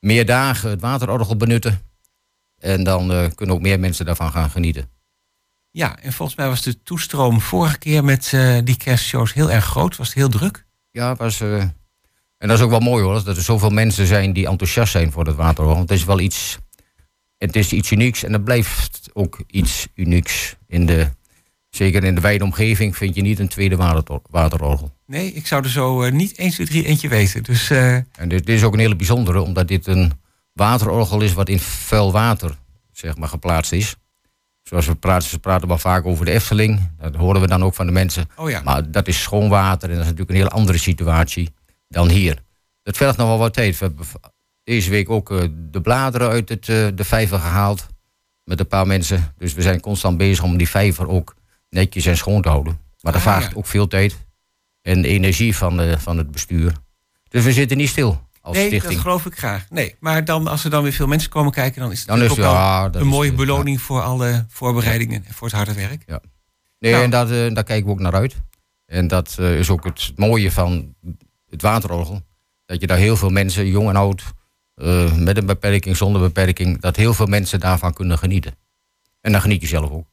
[0.00, 1.80] meer dagen het waterorgel benutten.
[2.58, 4.90] En dan eh, kunnen ook meer mensen daarvan gaan genieten.
[5.70, 9.64] Ja, en volgens mij was de toestroom vorige keer met eh, die kerstshows heel erg
[9.64, 9.96] groot.
[9.96, 10.66] Was het heel druk?
[10.90, 11.58] Ja, was, eh,
[12.38, 13.24] en dat is ook wel mooi hoor.
[13.24, 15.80] Dat er zoveel mensen zijn die enthousiast zijn voor het waterorgel.
[15.80, 16.58] Het is wel iets,
[17.38, 20.56] het is iets unieks en het blijft ook iets unieks.
[20.66, 21.10] In de,
[21.76, 24.94] zeker in de wijde omgeving vind je niet een tweede water- waterorgel.
[25.06, 27.42] Nee, ik zou er zo eh, niet 1, 2, 3 eentje weten.
[27.42, 30.12] Dus eh, En dit is ook een hele bijzondere, omdat dit een
[30.52, 32.56] waterorgel is wat in vuil water
[32.92, 33.96] zeg maar, geplaatst is.
[34.62, 36.90] Zoals we praten, ze praten wel vaak over de Efteling.
[36.98, 38.28] Dat horen we dan ook van de mensen.
[38.36, 38.60] oh ja.
[38.64, 41.48] Maar dat is schoon water en dat is natuurlijk een heel andere situatie
[41.88, 42.38] dan hier.
[42.82, 43.78] Dat vergt nog wel wat tijd.
[43.78, 44.06] We hebben
[44.64, 46.64] deze week ook eh, de bladeren uit het,
[46.96, 47.86] de vijver gehaald.
[48.44, 49.34] Met een paar mensen.
[49.38, 51.34] Dus we zijn constant bezig om die vijver ook
[51.76, 52.80] netjes en schoon te houden.
[53.00, 53.56] Maar dat Ah, vraagt ja.
[53.56, 54.16] ook veel tijd.
[54.82, 56.72] En energie van, eh, van het bestuur.
[57.28, 58.92] Dus we zitten niet stil als nee, stichting.
[58.92, 59.66] dat geloof ik graag.
[59.70, 61.80] Nee, maar dan, als er dan weer veel mensen komen kijken...
[61.80, 65.24] dan is het Dan is ook ja, een mooie beloning voor alle voorbereidingen...
[65.26, 66.06] en voor het harde werk.
[66.78, 67.04] Nee, Nou.
[67.04, 68.34] en dat, eh, daar kijken we ook naar uit.
[68.86, 70.94] En dat eh, is ook het mooie van
[71.50, 72.22] het waterorgel.
[72.66, 74.22] Dat je daar heel veel mensen, jong en oud,
[75.14, 78.54] met een beperking, zonder beperking, dat heel veel mensen daarvan kunnen genieten.
[79.20, 80.06] En dan geniet je zelf ook.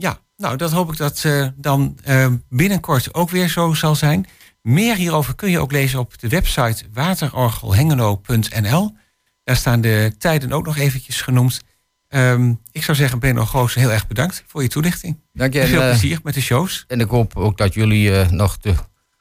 [0.00, 4.26] Ja, nou, dat hoop ik dat eh, dan eh, binnenkort ook weer zo zal zijn.
[4.62, 8.96] Meer hierover kun je ook lezen op de website waterorgelhengelo.nl.
[9.44, 11.60] Daar staan de tijden ook nog eventjes genoemd.
[12.08, 15.20] Ehm, ik zou zeggen, Benno Goos, heel erg bedankt voor je toelichting.
[15.32, 15.60] Dank je.
[15.60, 16.84] En veel eh, plezier met de shows.
[16.86, 18.74] en ik hoop ook dat jullie nog te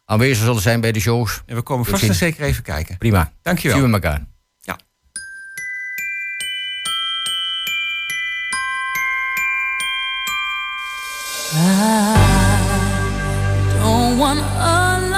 [0.06, 1.42] aanwezig zullen zijn bij de shows.
[1.46, 2.98] En we komen vast en zeker even kijken.
[2.98, 3.34] Prima.
[3.42, 3.78] Dankjewel.
[3.78, 4.28] Zien we elkaar.
[11.52, 12.16] I
[13.82, 15.09] don't want a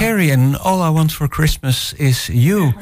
[0.00, 2.72] Carey en All I Want for Christmas is You.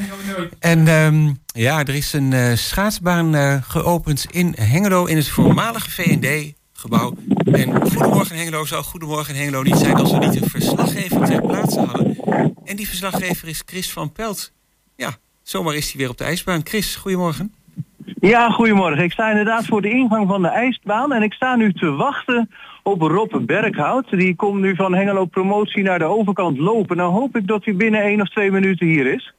[0.59, 5.91] En ehm, ja, er is een eh, schaatsbaan eh, geopend in Hengelo in het voormalige
[5.91, 7.15] V&D-gebouw.
[7.53, 11.81] En Goedemorgen Hengelo zou Goedemorgen Hengelo niet zijn als we niet een verslaggever ter plaatse
[11.81, 12.17] hadden.
[12.65, 14.53] En die verslaggever is Chris van Pelt.
[14.97, 16.61] Ja, zomaar is hij weer op de ijsbaan.
[16.65, 17.55] Chris, goedemorgen.
[18.21, 19.05] Ja, goedemorgen.
[19.05, 22.51] Ik sta inderdaad voor de ingang van de ijsbaan en ik sta nu te wachten
[22.91, 24.11] op Rob Berghout.
[24.11, 26.97] Die komt nu van Hengelo Promotie naar de overkant lopen.
[26.97, 29.33] Nou hoop ik dat hij binnen één of twee minuten hier is.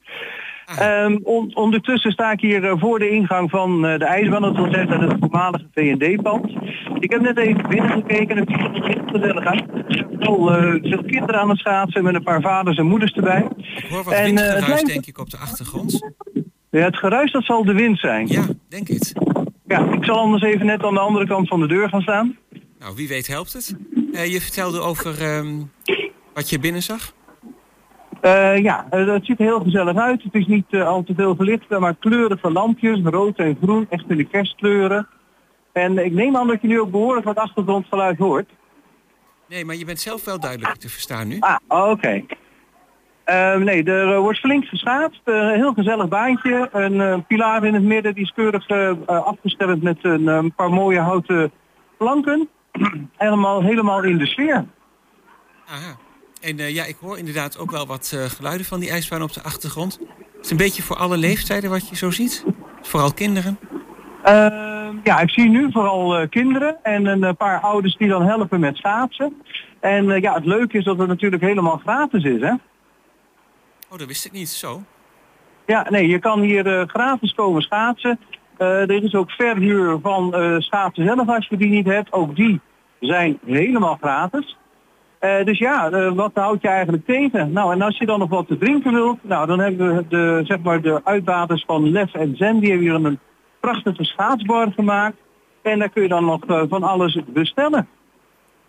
[0.80, 4.56] Ehm, on- ondertussen sta ik hier eh, voor de ingang van eh, de ijsbaan, dat
[4.56, 6.52] wil zeggen het voormalige V&D-pand.
[7.00, 9.64] Ik heb net even binnengekeken en het ziet er gezellig uit.
[9.74, 13.48] Er zijn eh, veel kinderen aan het schaatsen met een paar vaders en moeders erbij.
[13.58, 16.00] Ik hoor wat En, het lijkt- denk ik, op de achtergrond.
[16.72, 18.28] Ja, het geruis dat zal de wind zijn.
[18.28, 19.14] Ja, denk het.
[19.68, 22.38] Ja, ik zal anders even net aan de andere kant van de deur gaan staan.
[22.80, 23.76] Nou, wie weet helpt het.
[24.14, 25.58] Eh, je vertelde over ehm,
[26.34, 27.14] wat je binnen zag.
[28.22, 30.24] Eh, ja, eh, het ziet er heel gezellig uit.
[30.24, 34.06] Het is niet eh, al te veel verlicht, maar kleurige lampjes, rood en groen, echt
[34.08, 35.08] in de kerstkleuren.
[35.72, 38.50] En ik neem aan dat je nu ook behoorlijk wat achtergrondgeluid hoort.
[39.48, 41.38] Nee, maar je bent zelf wel duidelijk te verstaan nu.
[41.40, 41.58] Ah,
[41.90, 42.22] oké.
[43.24, 45.22] Eh, nee, er eh, wordt flink geschaatst.
[45.24, 46.70] Eh, Een heel gezellig baantje.
[46.72, 50.44] Een eh, pilaar in het midden, die is keurig eh, eh, afgestemd met een eh,
[50.56, 51.52] paar mooie houten
[51.98, 52.50] planken.
[53.18, 54.66] helemaal, helemaal in de sfeer.
[55.68, 55.98] Aha.
[56.42, 59.34] En eh, ja, ik hoor inderdaad ook wel wat eh, geluiden van die ijsbaan op
[59.34, 60.00] de achtergrond.
[60.36, 62.46] Het is een beetje voor alle leeftijden wat je zo ziet.
[62.82, 63.60] Vooral kinderen.
[64.24, 68.60] Ehm, ja, ik zie nu vooral eh, kinderen en een paar ouders die dan helpen
[68.60, 69.42] met schaatsen.
[69.80, 72.54] En ja, het leuke is dat het natuurlijk helemaal gratis is, hè?
[73.90, 74.50] Oh, dat wist ik niet.
[74.50, 74.84] Zo.
[75.66, 78.20] Ja, nee, je kan hier gratis komen schaatsen.
[78.58, 82.14] Er is ook verhuur van schaatsen zelf als je die niet hebt.
[82.14, 82.62] Ook die
[83.00, 84.58] zijn helemaal gratis.
[85.20, 87.52] Eh, dus ja, eh, wat houd je eigenlijk tegen?
[87.52, 90.42] Nou, en als je dan nog wat te drinken wilt, nou, dan hebben we de,
[90.44, 93.20] zeg maar, de uitbaters van Lef en Zen, die hebben hier een
[93.60, 95.18] prachtige schaatsbar gemaakt.
[95.62, 97.88] En daar kun je dan nog eh, van alles bestellen.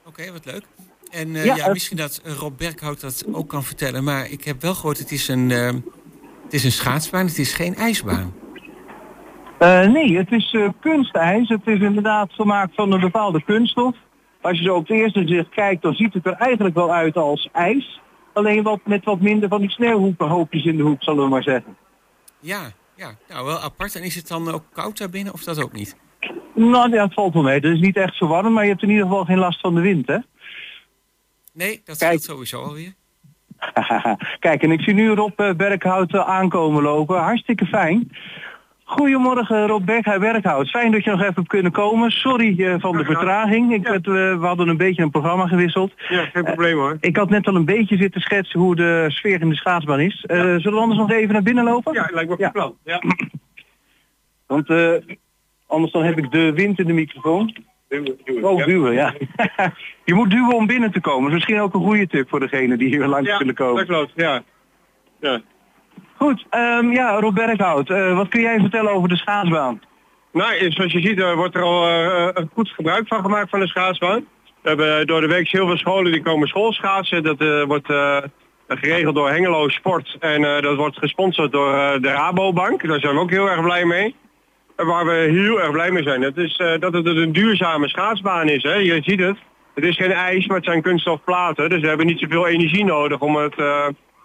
[0.06, 0.62] Oké, wat leuk.
[1.10, 4.04] En Ja, ja, misschien dat Rob Berghout dat ook kan vertellen.
[4.04, 5.50] Maar ik heb wel gehoord, het is een,
[6.44, 8.34] het is een schaatsbaan, het is geen ijsbaan.
[9.92, 11.48] Nee, het is kunstijs.
[11.48, 13.94] Het is inderdaad gemaakt van een bepaalde kunststof.
[14.40, 17.16] Als je zo op het eerste zicht kijkt, dan ziet het er eigenlijk wel uit
[17.16, 18.00] als ijs.
[18.32, 21.76] Alleen wat, met wat minder van die sneeuwhoopjes in de hoek, zullen we maar zeggen.
[22.40, 23.94] Ja, ja, nou wel apart.
[23.94, 25.96] En is het dan ook koud daar binnen of dat ook niet?
[26.54, 27.54] Nou, ja, het valt wel mee.
[27.54, 29.74] Het is niet echt zo warm, maar je hebt in ieder geval geen last van
[29.74, 30.18] de wind, hè?
[31.52, 32.10] Nee, dat Kijk.
[32.10, 32.94] scheelt sowieso alweer.
[34.38, 37.18] Kijk, en ik zie nu Rob eh, Berghout eh, aankomen lopen.
[37.18, 38.10] Hartstikke fijn.
[38.90, 40.70] Goedemorgen Rob Berg- Berghout.
[40.70, 42.10] Fijn dat je nog even hebt kunnen komen.
[42.10, 43.72] Sorry eh, van de vertraging.
[43.74, 45.92] Ik, werd, eh, we hadden een beetje een programma gewisseld.
[46.08, 46.96] Ja, geen probleem hoor.
[47.00, 50.24] Ik had net al een beetje zitten schetsen hoe de sfeer in de schaatsbaan is.
[50.26, 51.92] Eh, Zullen we anders nog even naar binnen lopen?
[51.94, 52.50] Ja, lijkt me Ja.
[52.50, 52.76] plan.
[52.84, 53.02] Ja.
[54.46, 54.92] Want eh,
[55.66, 57.56] anders dan heb ik de wind in de microfoon.
[57.88, 58.44] Duwen, duwen.
[58.44, 58.64] Oh, ja.
[58.66, 59.14] duwen, ja.
[60.04, 61.22] je moet duwen om binnen te komen.
[61.22, 63.76] Dat is misschien ook een goede tip voor degene die hier langs Ja, willen komen.
[63.76, 64.42] dat klopt, ja.
[65.20, 65.40] ja.
[66.22, 69.82] Goed, ehm, ja, Rob Berghout, eh, wat kun jij vertellen over de schaatsbaan?
[70.32, 74.26] Nou, zoals je ziet wordt er al eh, goed gebruik van gemaakt van de schaatsbaan.
[74.62, 77.22] We hebben door de week heel veel scholen die komen schoolschaatsen.
[77.22, 77.92] Dat eh, wordt
[78.68, 82.86] geregeld door Hengelo Sport en dat wordt gesponsord door de Rabobank.
[82.86, 84.14] Daar zijn we ook heel erg blij mee.
[84.76, 88.48] En waar we heel erg blij mee zijn, dat is dat het een duurzame schaatsbaan
[88.48, 88.62] is.
[88.62, 88.74] Hè?
[88.74, 89.36] Je ziet het.
[89.74, 91.68] Het is geen ijs, maar het zijn kunststofplaten.
[91.68, 93.54] Dus we hebben niet zoveel energie nodig om het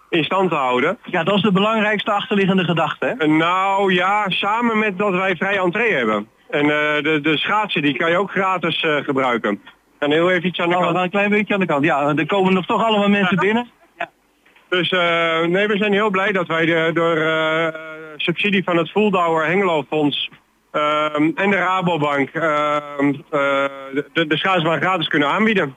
[0.08, 0.98] in stand te houden.
[1.04, 3.14] Ja, dat is de belangrijkste achterliggende gedachte.
[3.18, 3.26] Hè?
[3.26, 6.28] Nou ja, samen met dat wij vrij entree hebben.
[6.50, 9.62] En eh, de, de schaatsen die kan je ook gratis eh, gebruiken.
[9.98, 10.96] En heel even iets aan de Oh, kant.
[10.96, 11.84] een klein beetje aan de kant.
[11.84, 13.70] Ja, er komen nog toch allemaal mensen binnen.
[14.68, 17.16] Dus eh, nee, we zijn heel blij dat wij de, door
[18.16, 20.30] subsidie van het Voeldauer Hengelo Fonds
[20.72, 23.64] ehm, en de Rabobank ehm, eh,
[24.12, 25.76] de, de schaatsbaan gratis kunnen aanbieden.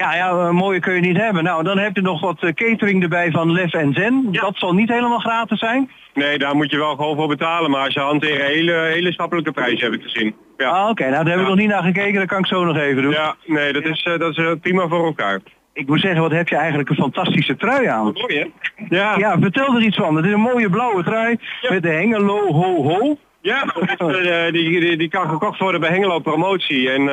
[0.00, 1.44] Ja, ja, eh, mooier kun je niet hebben.
[1.44, 4.28] Nou, dan heb je nog wat eh, catering erbij van Lef en Zen.
[4.30, 4.40] Ja.
[4.40, 5.90] Dat zal niet helemaal gratis zijn.
[6.14, 9.90] Nee, daar moet je wel gewoon voor betalen, maar ze hanteren hele, hele schappelijke prijzen
[9.90, 10.34] heb ik gezien.
[10.56, 11.48] Ja, Ah, Oké, nou daar heb ik Ja.
[11.48, 12.14] nog niet naar gekeken.
[12.18, 13.12] Dat kan ik zo nog even doen.
[13.12, 15.40] ja nee, dat is, eh, dat is prima voor elkaar.
[15.72, 18.04] Ik moet zeggen, wat heb je eigenlijk een fantastische trui aan.
[18.12, 18.46] Mooi hè?
[18.96, 20.16] Ja, Ja, vertel er iets van.
[20.16, 21.38] Het is een mooie blauwe trui
[21.68, 23.16] met de Hengelo ho ho.
[23.42, 23.64] Ja,
[23.98, 26.90] dat is, die, die, die kan gekocht worden bij Hengelo Promotie.
[26.90, 27.10] En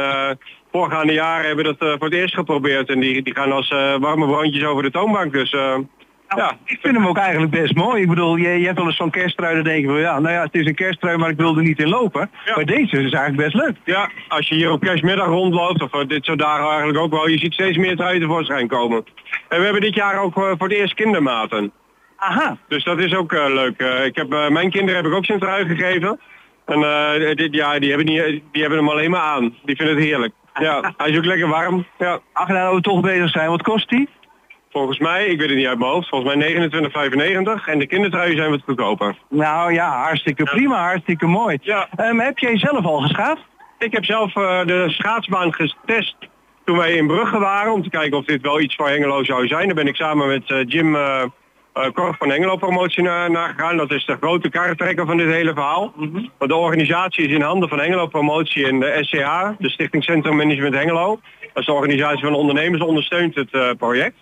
[0.72, 2.90] voorgaande jaren hebben we dat eh, voor het eerst geprobeerd.
[2.90, 5.34] En die, die gaan als eh, warme brandjes over de toonbank.
[5.34, 5.78] Dus eh,
[6.36, 8.02] Ja, Ik vind hem ook eigenlijk best mooi.
[8.02, 10.34] Ik bedoel, je, je hebt wel eens zo'n kersttrui, dan denk je van ja, nou
[10.34, 12.30] ja, het is een kersttrui, maar ik wil er niet in lopen.
[12.46, 12.56] Ja.
[12.56, 13.76] Maar deze is eigenlijk best leuk.
[13.84, 17.38] ja, als je hier op kerstmiddag rondloopt, of dit soort dagen eigenlijk ook wel, je
[17.40, 19.06] ziet steeds meer truien tevoorschijn komen.
[19.50, 21.72] En we hebben dit jaar ook voor het eerst kindermaten.
[22.18, 22.58] Aha.
[22.68, 23.80] Dus dat is ook leuk.
[24.06, 26.20] Ik heb, mijn kinderen heb ik ook zijn trui gegeven.
[26.66, 26.80] En
[27.36, 29.56] dit jaar, die hebben, niet, die hebben hem alleen maar aan.
[29.66, 30.34] Die vinden het heerlijk.
[30.60, 31.86] Ja, hij is ook lekker warm.
[31.98, 32.20] Ja.
[32.34, 34.10] Ach, nou we toch bezig zijn, wat kost die?
[34.70, 38.38] Volgens mij, ik weet het niet uit mijn hoofd, volgens mij 29,95 en de kindertruien
[38.38, 39.16] zijn wat goedkoper.
[39.30, 41.58] Nou ja, hartstikke prima, hartstikke mooi.
[41.62, 41.88] Ja.
[41.96, 43.42] Ehm, heb jij zelf al geschaafd?
[43.80, 46.16] Ik heb zelf eh, de schaatsbaan getest
[46.66, 49.48] toen wij in Brugge waren om te kijken of dit wel iets voor Hengelo zou
[49.48, 49.66] zijn.
[49.66, 50.96] Daar ben ik samen met eh, Jim
[51.82, 53.78] eh Korf van Hengelo Promotie naar, naar gegaan.
[53.78, 55.94] Dat is de grote karretrekker van dit hele verhaal.
[56.38, 60.36] Want de organisatie is in handen van Hengelo Promotie en de SCH, de Stichting Centrum
[60.36, 61.20] Management Hengelo.
[61.42, 64.18] Dat is de organisatie van ondernemers, ondersteunt het eh, project.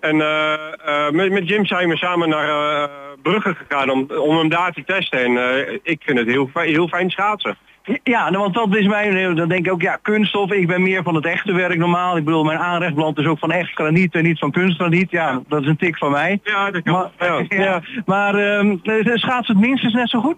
[0.00, 2.90] En eh, met, met Jim zijn we samen naar
[3.22, 5.18] Brugge gegaan om, om hem daar te testen.
[5.18, 7.56] En ik vind het heel, heel fijn schaatsen.
[8.02, 11.02] Ja, nou, want dat is mijn, dan denk ik ook, ja, kunststof, ik ben meer
[11.02, 12.16] van het echte werk normaal.
[12.16, 15.10] Ik bedoel, mijn aanrechtblad is ook van echt graniet en niet van kunstgraniet.
[15.10, 16.40] Ja, dat is een tik van mij.
[16.42, 17.10] Ja, dat kan.
[17.18, 17.44] Maar, Ja.
[17.64, 18.76] ja, maar ehm,
[19.14, 20.36] schaats het minstens net zo goed?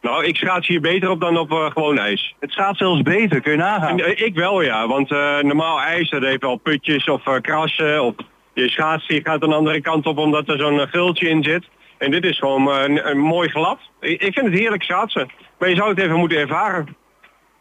[0.00, 2.34] Nou, ik schaats hier beter op dan op eh, gewoon ijs.
[2.40, 3.98] Het gaat zelfs beter, kun je nagaan.
[3.98, 7.34] En, eh, ik wel ja, want eh, normaal ijs dat heeft wel putjes of eh,
[7.40, 8.04] krassen.
[8.04, 8.14] Of
[8.54, 11.64] je schaats die gaat een andere kant op omdat er zo'n eh, gultje in zit.
[12.00, 13.78] En dit is gewoon eh, een, een mooi glad.
[14.00, 15.30] Ik, ik vind het heerlijk schaatsen.
[15.58, 16.96] Maar je zou het even moeten ervaren.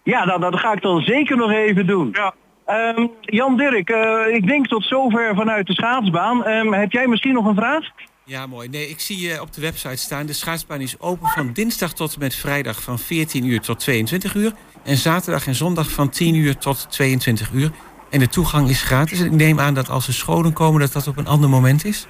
[0.04, 2.10] Ja, nou, dat ga ik dan zeker nog even doen.
[2.12, 2.34] Ja.
[2.66, 6.46] Ehm, Jan Dirk, eh, ik denk tot zover vanuit de schaatsbaan.
[6.46, 7.86] Ehm, heb jij misschien nog een vraag?
[8.24, 8.70] Ja, mooi.
[8.70, 10.26] Nee, ik zie eh, op de website staan...
[10.26, 14.34] de schaatsbaan is open van dinsdag tot en met vrijdag van 14 uur tot 22
[14.34, 14.52] uur...
[14.84, 17.72] en zaterdag en zondag van 10 uur tot 22 uur.
[18.10, 19.20] En de toegang is gratis.
[19.20, 20.80] En ik neem aan dat als er scholen komen...
[20.80, 22.08] dat dat op een ander moment is?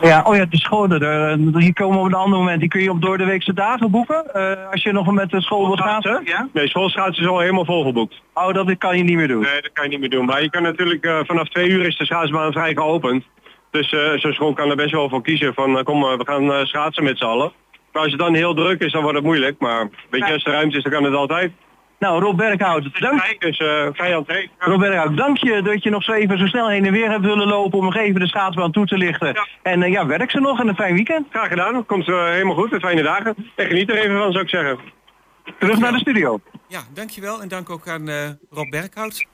[0.00, 1.02] Ja, oh ja, de scholen.
[1.02, 2.60] Er, hier komen we op een ander moment.
[2.60, 4.34] Die kun je op door de weekse dagen boeken.
[4.34, 6.20] eh, als je nog met de school wilt schaatsen.
[6.24, 6.48] Ja?
[6.52, 8.22] Nee, schoolschaatsen is al helemaal volgeboekt.
[8.34, 9.42] Oh, dat kan je niet meer doen.
[9.42, 10.24] Nee, dat kan je niet meer doen.
[10.24, 13.24] Maar je kan natuurlijk eh, vanaf twee uur is de schaatsbaan vrij geopend.
[13.70, 17.04] Dus eh, zo'n school kan er best wel voor kiezen van kom we gaan schaatsen
[17.04, 17.52] met z'n allen.
[17.92, 19.60] Maar als het dan heel druk is, dan wordt het moeilijk.
[19.60, 21.52] Maar weet je, als er ruimte is, dan kan het altijd.
[21.98, 24.50] Nou, Rob Berghout, dank, Dus eh entree.
[24.58, 27.24] Rob Berghout, dank je dat je nog zo even zo snel heen en weer hebt
[27.24, 29.32] willen lopen om nog even de schaatsbaan toe te lichten.
[29.32, 29.46] Ja.
[29.62, 31.26] En eh, ja, werk ze nog en een fijn weekend.
[31.30, 31.86] Graag gedaan.
[31.86, 32.72] Komt eh, helemaal goed.
[32.72, 33.34] Een fijne dagen.
[33.56, 34.78] En geniet er even van, zou ik zeggen.
[35.58, 36.40] Terug naar de studio.
[36.68, 37.42] Ja, dankjewel.
[37.42, 39.26] En dank ook aan eh, Rob Berghout.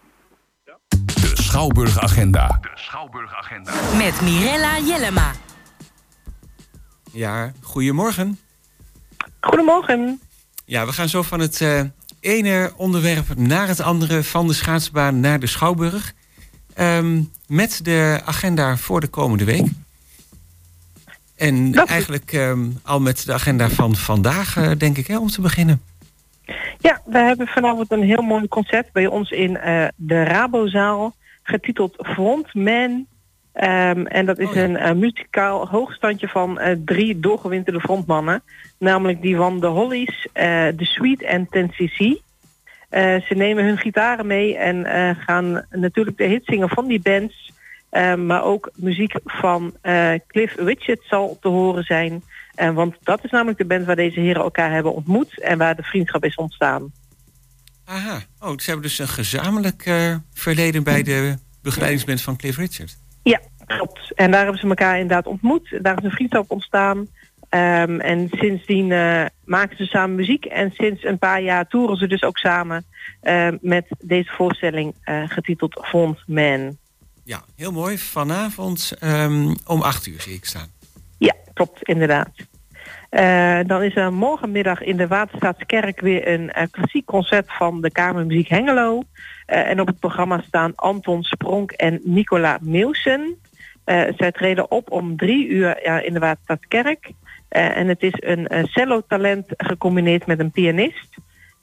[2.61, 3.75] De Schouwburg Agenda.
[3.97, 5.33] Met Mirella Jellema.
[7.13, 8.39] Ja, goedemorgen.
[9.41, 10.21] Goedemorgen.
[10.65, 11.81] Ja, we gaan zo van het eh,
[12.25, 14.23] ene onderwerp naar het andere...
[14.23, 16.13] van de schaatsbaan naar de Schouwburg.
[16.75, 19.67] Ehm, met de agenda voor de komende week.
[21.37, 25.29] En Dat eigenlijk ehm, al met de agenda van vandaag, eh, denk ik, hè, om
[25.29, 25.83] te beginnen.
[26.79, 31.95] Ja, we hebben vanavond een heel mooi concert bij ons in eh, de Rabozaal, getiteld
[31.99, 33.07] Frontman.
[33.55, 34.63] Ehm, en dat is Oh ja.
[34.63, 38.43] een eh, muzikaal hoogstandje van eh, drie doorgewinterde frontmannen.
[38.79, 42.23] Namelijk die van de Hollies, eh The Sweet en 10cc.
[42.89, 47.01] Eh, ze nemen hun gitaren mee en eh, gaan natuurlijk de hits zingen van die
[47.01, 47.53] bands.
[47.91, 52.23] Eh, maar ook muziek van eh, Cliff Richard zal te horen zijn.
[52.55, 55.77] Eh, want dat is namelijk de band waar deze heren elkaar hebben ontmoet en waar
[55.77, 56.93] de vriendschap is ontstaan.
[57.85, 58.23] Aha.
[58.41, 62.97] Oh, ze hebben dus een gezamenlijk eh, verleden bij de begeleidingsband van Cliff Richard.
[63.25, 64.13] Ja, klopt.
[64.15, 65.79] En daar hebben ze elkaar inderdaad ontmoet.
[65.83, 67.09] Daar is een vriendschap ontstaan.
[67.49, 70.45] Ehm, en sindsdien eh, maken ze samen muziek.
[70.45, 72.85] En sinds een paar jaar toeren ze dus ook samen
[73.21, 76.77] eh, met deze voorstelling eh, getiteld Frontman.
[77.25, 77.99] Ja, heel mooi.
[77.99, 80.69] Vanavond ehm, om acht uur zie ik staan.
[81.19, 82.31] Ja, klopt, inderdaad.
[83.15, 87.91] Eh, dan is er morgenmiddag in de Waterstaatskerk weer een eh, klassiek concert van de
[87.91, 89.03] Kamermuziek Hengelo.
[89.47, 93.37] Eh, en op het programma staan Anton Spronk en Nicola Meeuwsen.
[94.17, 97.13] Zij treden op om drie uur in de Waterstaatskerk.
[97.49, 101.17] En het is een cello-talent gecombineerd met een pianist.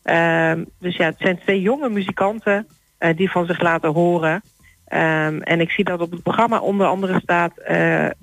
[0.03, 2.67] Ehm, dus ja, het zijn twee jonge muzikanten
[3.15, 4.41] die van zich laten horen.
[4.85, 7.53] Ehm, en ik zie dat op het programma onder andere staat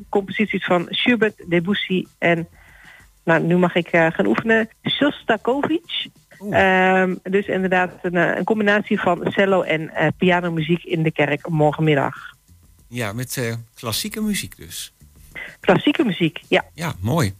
[0.08, 2.48] composities van Schubert, Debussy en,
[3.28, 6.06] nou nu mag ik eh, gaan oefenen, Shostakovich.
[6.50, 11.48] Ehm, dus inderdaad een, eh, een combinatie van cello en eh, pianomuziek in de kerk
[11.48, 12.14] morgenmiddag.
[12.88, 14.92] Ja, met klassieke muziek dus.
[15.60, 17.34] Klassieke muziek, ja, Ja, mooi.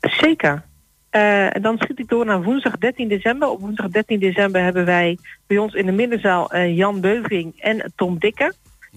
[0.00, 0.68] zeker.
[1.10, 3.48] En dan schiet ik door naar woensdag 13 december.
[3.48, 8.18] Op woensdag 13 december hebben wij bij ons in de middenzaal Jan Beuving en Tom
[8.18, 8.54] Dikke.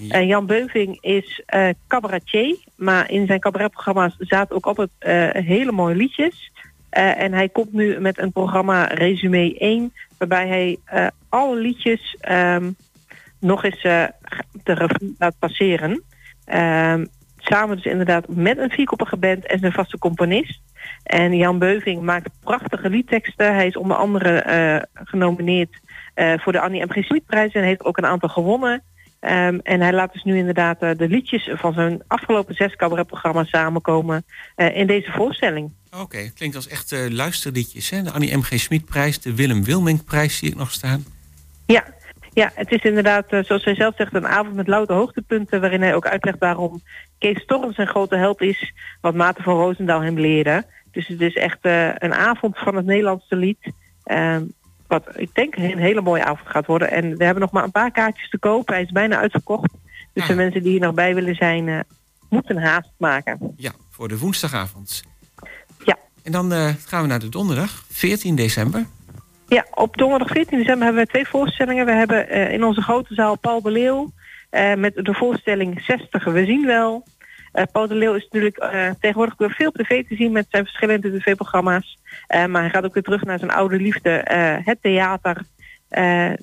[0.09, 5.71] Eh, Jan Beuving is eh, cabaretier, maar in zijn cabaretprogramma's zaten ook altijd eh, hele
[5.71, 6.51] mooie liedjes.
[6.89, 10.77] En hij komt nu met een programma Resume 1, waarbij hij
[11.29, 12.71] alle liedjes ehm,
[13.39, 13.81] nog eens
[14.63, 16.03] de revue laat passeren.
[16.45, 17.05] Ehm,
[17.37, 20.61] samen dus inderdaad met een vierkoppige band en zijn vaste componist.
[21.03, 23.53] En Jan Beuving maakt prachtige liedteksten.
[23.53, 25.79] Hij is onder andere genomineerd
[26.15, 26.89] voor de Annie M.
[26.89, 27.03] G.
[27.03, 28.83] Smitprijs en heeft ook een aantal gewonnen.
[29.23, 33.49] Ehm, en hij laat dus nu inderdaad eh, de liedjes van zijn afgelopen zes cabaretprogramma's
[33.49, 35.71] samenkomen eh, in deze voorstelling.
[36.01, 37.89] Oké, klinkt als echt eh, luisterliedjes.
[37.89, 38.01] Hè?
[38.01, 38.59] De Annie M.G.
[38.59, 41.05] Smitprijs, de Willem Wilming-prijs zie ik nog staan.
[41.65, 41.83] Ja,
[42.33, 45.61] ja het is inderdaad, zoals hij zelf zegt, een avond met louter hoogtepunten...
[45.61, 46.81] waarin hij ook uitlegt waarom
[47.17, 48.73] Kees Storm zijn grote held is...
[49.01, 50.65] wat Maarten van Roosendaal hem leerde.
[50.91, 51.59] Dus het is echt
[51.97, 53.71] een avond van het Nederlandse lied...
[54.03, 54.43] Ehm,
[54.93, 56.91] wat ik denk een hele mooie avond gaat worden.
[56.91, 58.73] En we hebben nog maar een paar kaartjes te kopen.
[58.73, 59.71] Hij is bijna uitverkocht.
[60.13, 61.79] Dus de mensen die hier nog bij willen zijn, eh,
[62.29, 63.53] moeten haast maken.
[63.55, 65.03] Ja, voor de woensdagavond.
[65.83, 65.97] Ja.
[66.23, 68.85] En dan eh, gaan we naar de donderdag, 14 december.
[69.47, 71.85] Ja, op donderdag 14 december hebben we twee voorstellingen.
[71.85, 74.11] We hebben eh, in onze grote zaal Paul de Leeuw
[74.49, 77.05] eh, met de voorstelling 60 We zien wel.
[77.53, 80.63] Eh, Paul de Leeuw is natuurlijk eh, tegenwoordig door veel tv te zien met zijn
[80.63, 81.97] verschillende tv-programma's.
[82.27, 84.09] Eh, maar hij gaat ook weer terug naar zijn oude liefde,
[84.63, 85.41] het theater.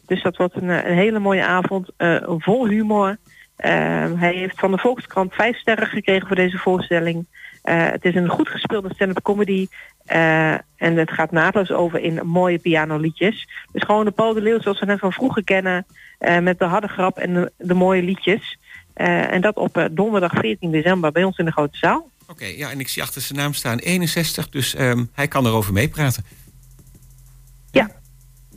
[0.06, 1.90] Dus dat wordt een, een hele mooie avond,
[2.38, 3.16] vol humor.
[3.56, 7.26] Hij heeft van de Volkskrant vijf sterren gekregen voor deze voorstelling.
[7.62, 9.66] Het is een goed gespeelde stand-up comedy.
[10.06, 13.48] en het gaat naadloos over in mooie pianoliedjes.
[13.72, 15.86] Dus gewoon de Paul de Leeuw zoals we net van vroeger kennen.
[16.40, 18.58] met de harde grap en de mooie liedjes.
[18.94, 22.10] Eh, en dat op eh, donderdag 14 december bij ons in de grote zaal.
[22.26, 25.72] Oké, ja, en ik zie achter zijn naam staan 61, dus ehm, hij kan erover
[25.72, 26.24] meepraten.
[27.70, 27.90] Ja,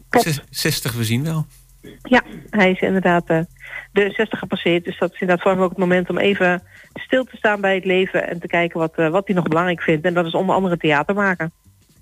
[0.09, 1.45] Zes- 60, we zien wel.
[2.03, 3.39] Ja, hij is inderdaad eh,
[3.91, 4.85] de 60 gepasseerd.
[4.85, 6.63] Dus dat is inderdaad voor hem ook het moment om even
[6.93, 8.29] stil te staan bij het leven...
[8.29, 10.05] en te kijken wat, wat hij nog belangrijk vindt.
[10.05, 11.51] En dat is onder andere theater maken.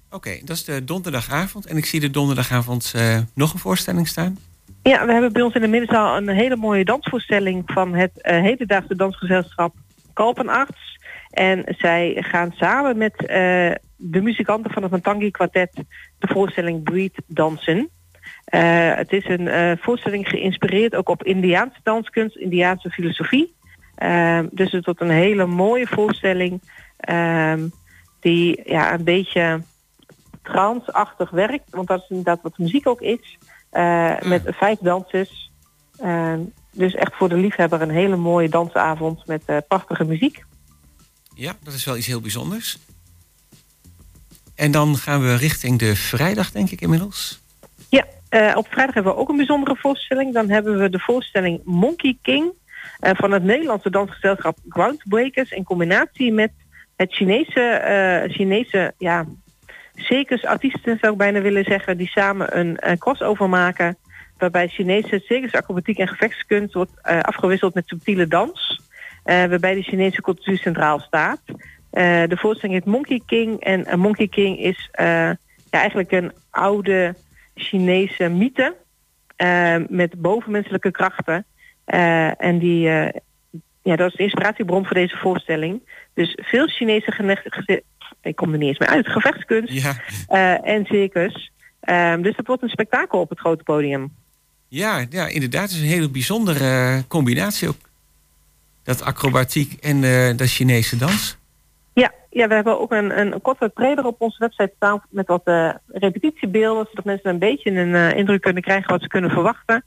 [0.09, 1.65] Oké, dat is de donderdagavond.
[1.65, 2.93] En ik zie de donderdagavond
[3.33, 4.37] nog een voorstelling staan.
[4.83, 7.63] Ja, we hebben bij ons in de middenzaal een hele mooie dansvoorstelling...
[7.65, 9.75] van het eh, hedendaagse dansgezelschap
[10.13, 10.99] Kalpenarts.
[11.29, 13.27] En zij gaan samen met eh,
[13.95, 15.71] de muzikanten van het Matangi Quartet...
[16.19, 17.89] de voorstelling Breed dansen.
[18.45, 23.55] Eh, het is een voorstelling geïnspireerd ook op Indiaanse danskunst, Indiaanse filosofie.
[23.95, 26.61] Ehm, dus het wordt een hele mooie voorstelling
[26.97, 27.67] ehm,
[28.19, 29.61] die ja, een beetje
[30.41, 31.69] transachtig werkt.
[31.69, 33.37] Want dat is inderdaad wat muziek ook is.
[33.71, 35.51] Eh, Met vijf dansers.
[35.97, 36.39] Ehm,
[36.71, 40.43] dus echt voor de liefhebber een hele mooie dansavond met eh, prachtige muziek.
[41.35, 42.77] Ja, dat is wel iets heel bijzonders.
[44.55, 47.41] En dan gaan we richting de vrijdag, denk ik inmiddels.
[47.89, 50.33] Ja, eh, op vrijdag hebben we ook een bijzondere voorstelling.
[50.33, 52.51] Dan hebben we de voorstelling Monkey King
[52.99, 56.51] eh, van het Nederlandse dansgezelschap Groundbreakers in combinatie met
[56.95, 59.25] het Chinese, eh, Chinese ja,
[59.95, 63.97] circusartiesten zou ik bijna willen zeggen, die samen een eh, crossover maken
[64.37, 68.81] waarbij Chinese circusacrobatiek en gevechtskunst wordt eh, afgewisseld met subtiele dans,
[69.23, 71.41] eh, waarbij de Chinese cultuur centraal staat.
[71.91, 75.37] De voorstelling heet Monkey King en Monkey King is ja,
[75.69, 77.15] eigenlijk een oude
[77.55, 78.75] Chinese mythe
[79.87, 81.45] met bovenmenselijke krachten.
[82.37, 82.81] En die,
[83.81, 85.81] ja, dat is de inspiratiebron voor deze voorstelling.
[86.13, 87.11] Dus veel Chinese
[88.21, 89.95] ik kom er niet eens meer uit, gevechtskunst Ja,
[90.27, 91.51] eh, en circus.
[91.79, 94.13] Ehm, dus dat wordt een spektakel op het grote podium.
[94.67, 95.61] ja, ja inderdaad.
[95.61, 97.89] Het is een hele bijzondere eh, combinatie ook.
[98.83, 101.37] Dat acrobatiek en eh dat Chinese dans.
[101.93, 105.41] Ja, ja, we hebben ook een, een korte trailer op onze website staan met wat
[105.43, 109.83] eh, repetitiebeelden, zodat mensen een beetje een indruk kunnen krijgen wat ze kunnen verwachten.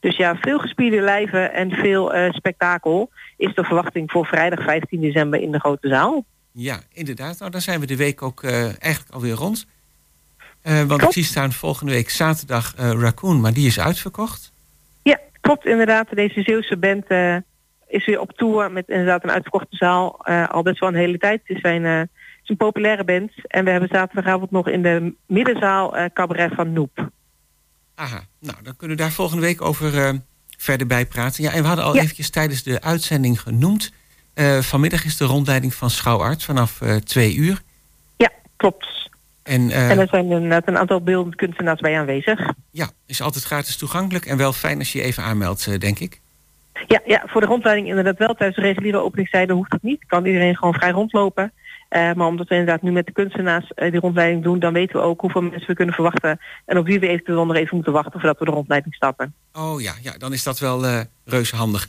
[0.00, 5.40] Dus ja, veel gespierde lijven en veel spektakel is de verwachting voor vrijdag 15 december
[5.40, 6.24] in de grote zaal.
[6.58, 7.38] Ja, inderdaad.
[7.38, 9.66] Nou, dan zijn we de week ook eh, eigenlijk alweer rond.
[10.62, 14.52] Eh, want ik zie staan volgende week zaterdag eh, Raccoon, maar die is uitverkocht.
[15.02, 16.14] Ja, klopt inderdaad.
[16.14, 17.04] Deze Zeeuwse band
[17.86, 20.26] is weer op tour met inderdaad een uitverkochte zaal.
[20.26, 21.40] al best wel een hele tijd.
[21.44, 22.08] Het is het
[22.42, 23.32] is een populaire band.
[23.46, 27.10] En we hebben zaterdagavond nog in de middenzaal cabaret van Noep.
[27.94, 30.20] Aha, nou, dan kunnen we daar volgende week over
[30.58, 31.42] verder bij praten.
[31.42, 32.02] Ja, en we hadden al Ja.
[32.02, 33.92] eventjes tijdens de uitzending genoemd.
[34.36, 37.62] Eh, vanmiddag is de rondleiding van Schouwarts vanaf eh, twee uur.
[38.16, 39.10] Ja, klopt.
[39.42, 42.52] En, eh, en er zijn inderdaad een aantal beeldend kunstenaars bij aanwezig.
[42.70, 46.20] ja, is altijd gratis toegankelijk en wel fijn als je je even aanmeldt, denk ik.
[46.86, 48.34] Ja, ja, voor de rondleiding inderdaad wel.
[48.34, 50.04] Tijdens de reguliere openingstijden hoeft dat niet.
[50.06, 51.52] Kan iedereen gewoon vrij rondlopen.
[51.88, 54.58] Maar omdat we inderdaad nu met de kunstenaars eh, die rondleiding doen...
[54.58, 56.40] dan weten we ook hoeveel mensen we kunnen verwachten...
[56.64, 59.34] en op wie we eventueel nog even moeten wachten voordat we de rondleiding starten.
[59.52, 61.88] Oh ja, ja dan is dat wel eh reuze handig.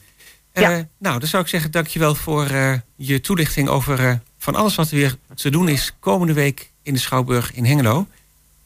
[0.62, 4.76] Eh, nou, dan zou ik zeggen, dankjewel voor eh, je toelichting over eh, van alles
[4.76, 8.08] wat er weer te doen is komende week in de Schouwburg in Hengelo.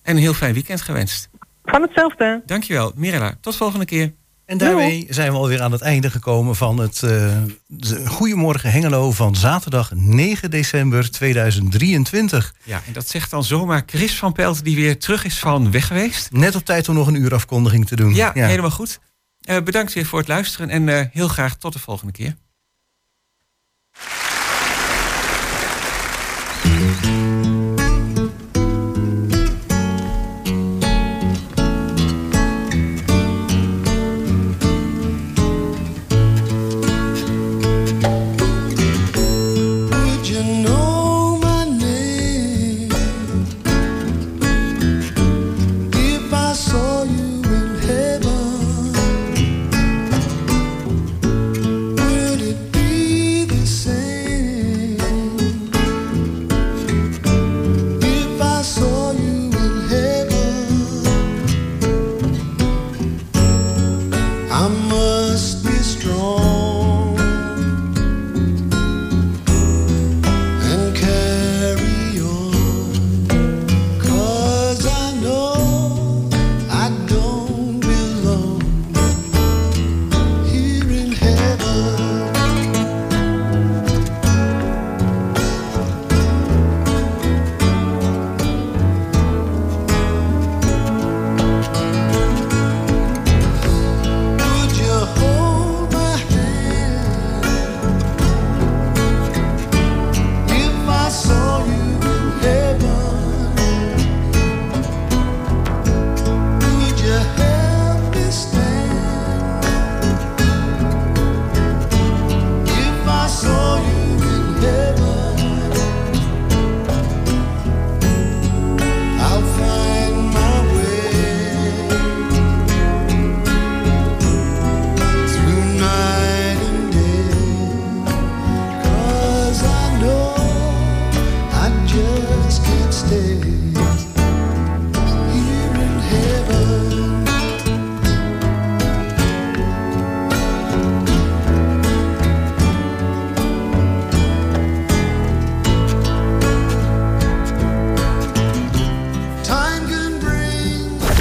[0.01, 1.29] En een heel fijn weekend gewenst.
[1.63, 2.41] Van hetzelfde.
[2.45, 3.37] Dankjewel, Mirella.
[3.41, 4.13] Tot volgende keer.
[4.51, 7.37] En daarmee zijn we alweer aan het einde gekomen van het eh,
[7.67, 12.53] de Goedemorgen Hengelo van zaterdag 9 december 2023.
[12.63, 15.87] Ja, en dat zegt dan zomaar Chris van Pelt, die weer terug is van weg
[15.87, 16.31] geweest.
[16.31, 18.15] Net op tijd om nog een uur afkondiging te doen.
[18.15, 18.99] Ja, helemaal goed.
[19.41, 22.35] Eh, bedankt weer voor het luisteren en eh, heel graag tot de volgende keer.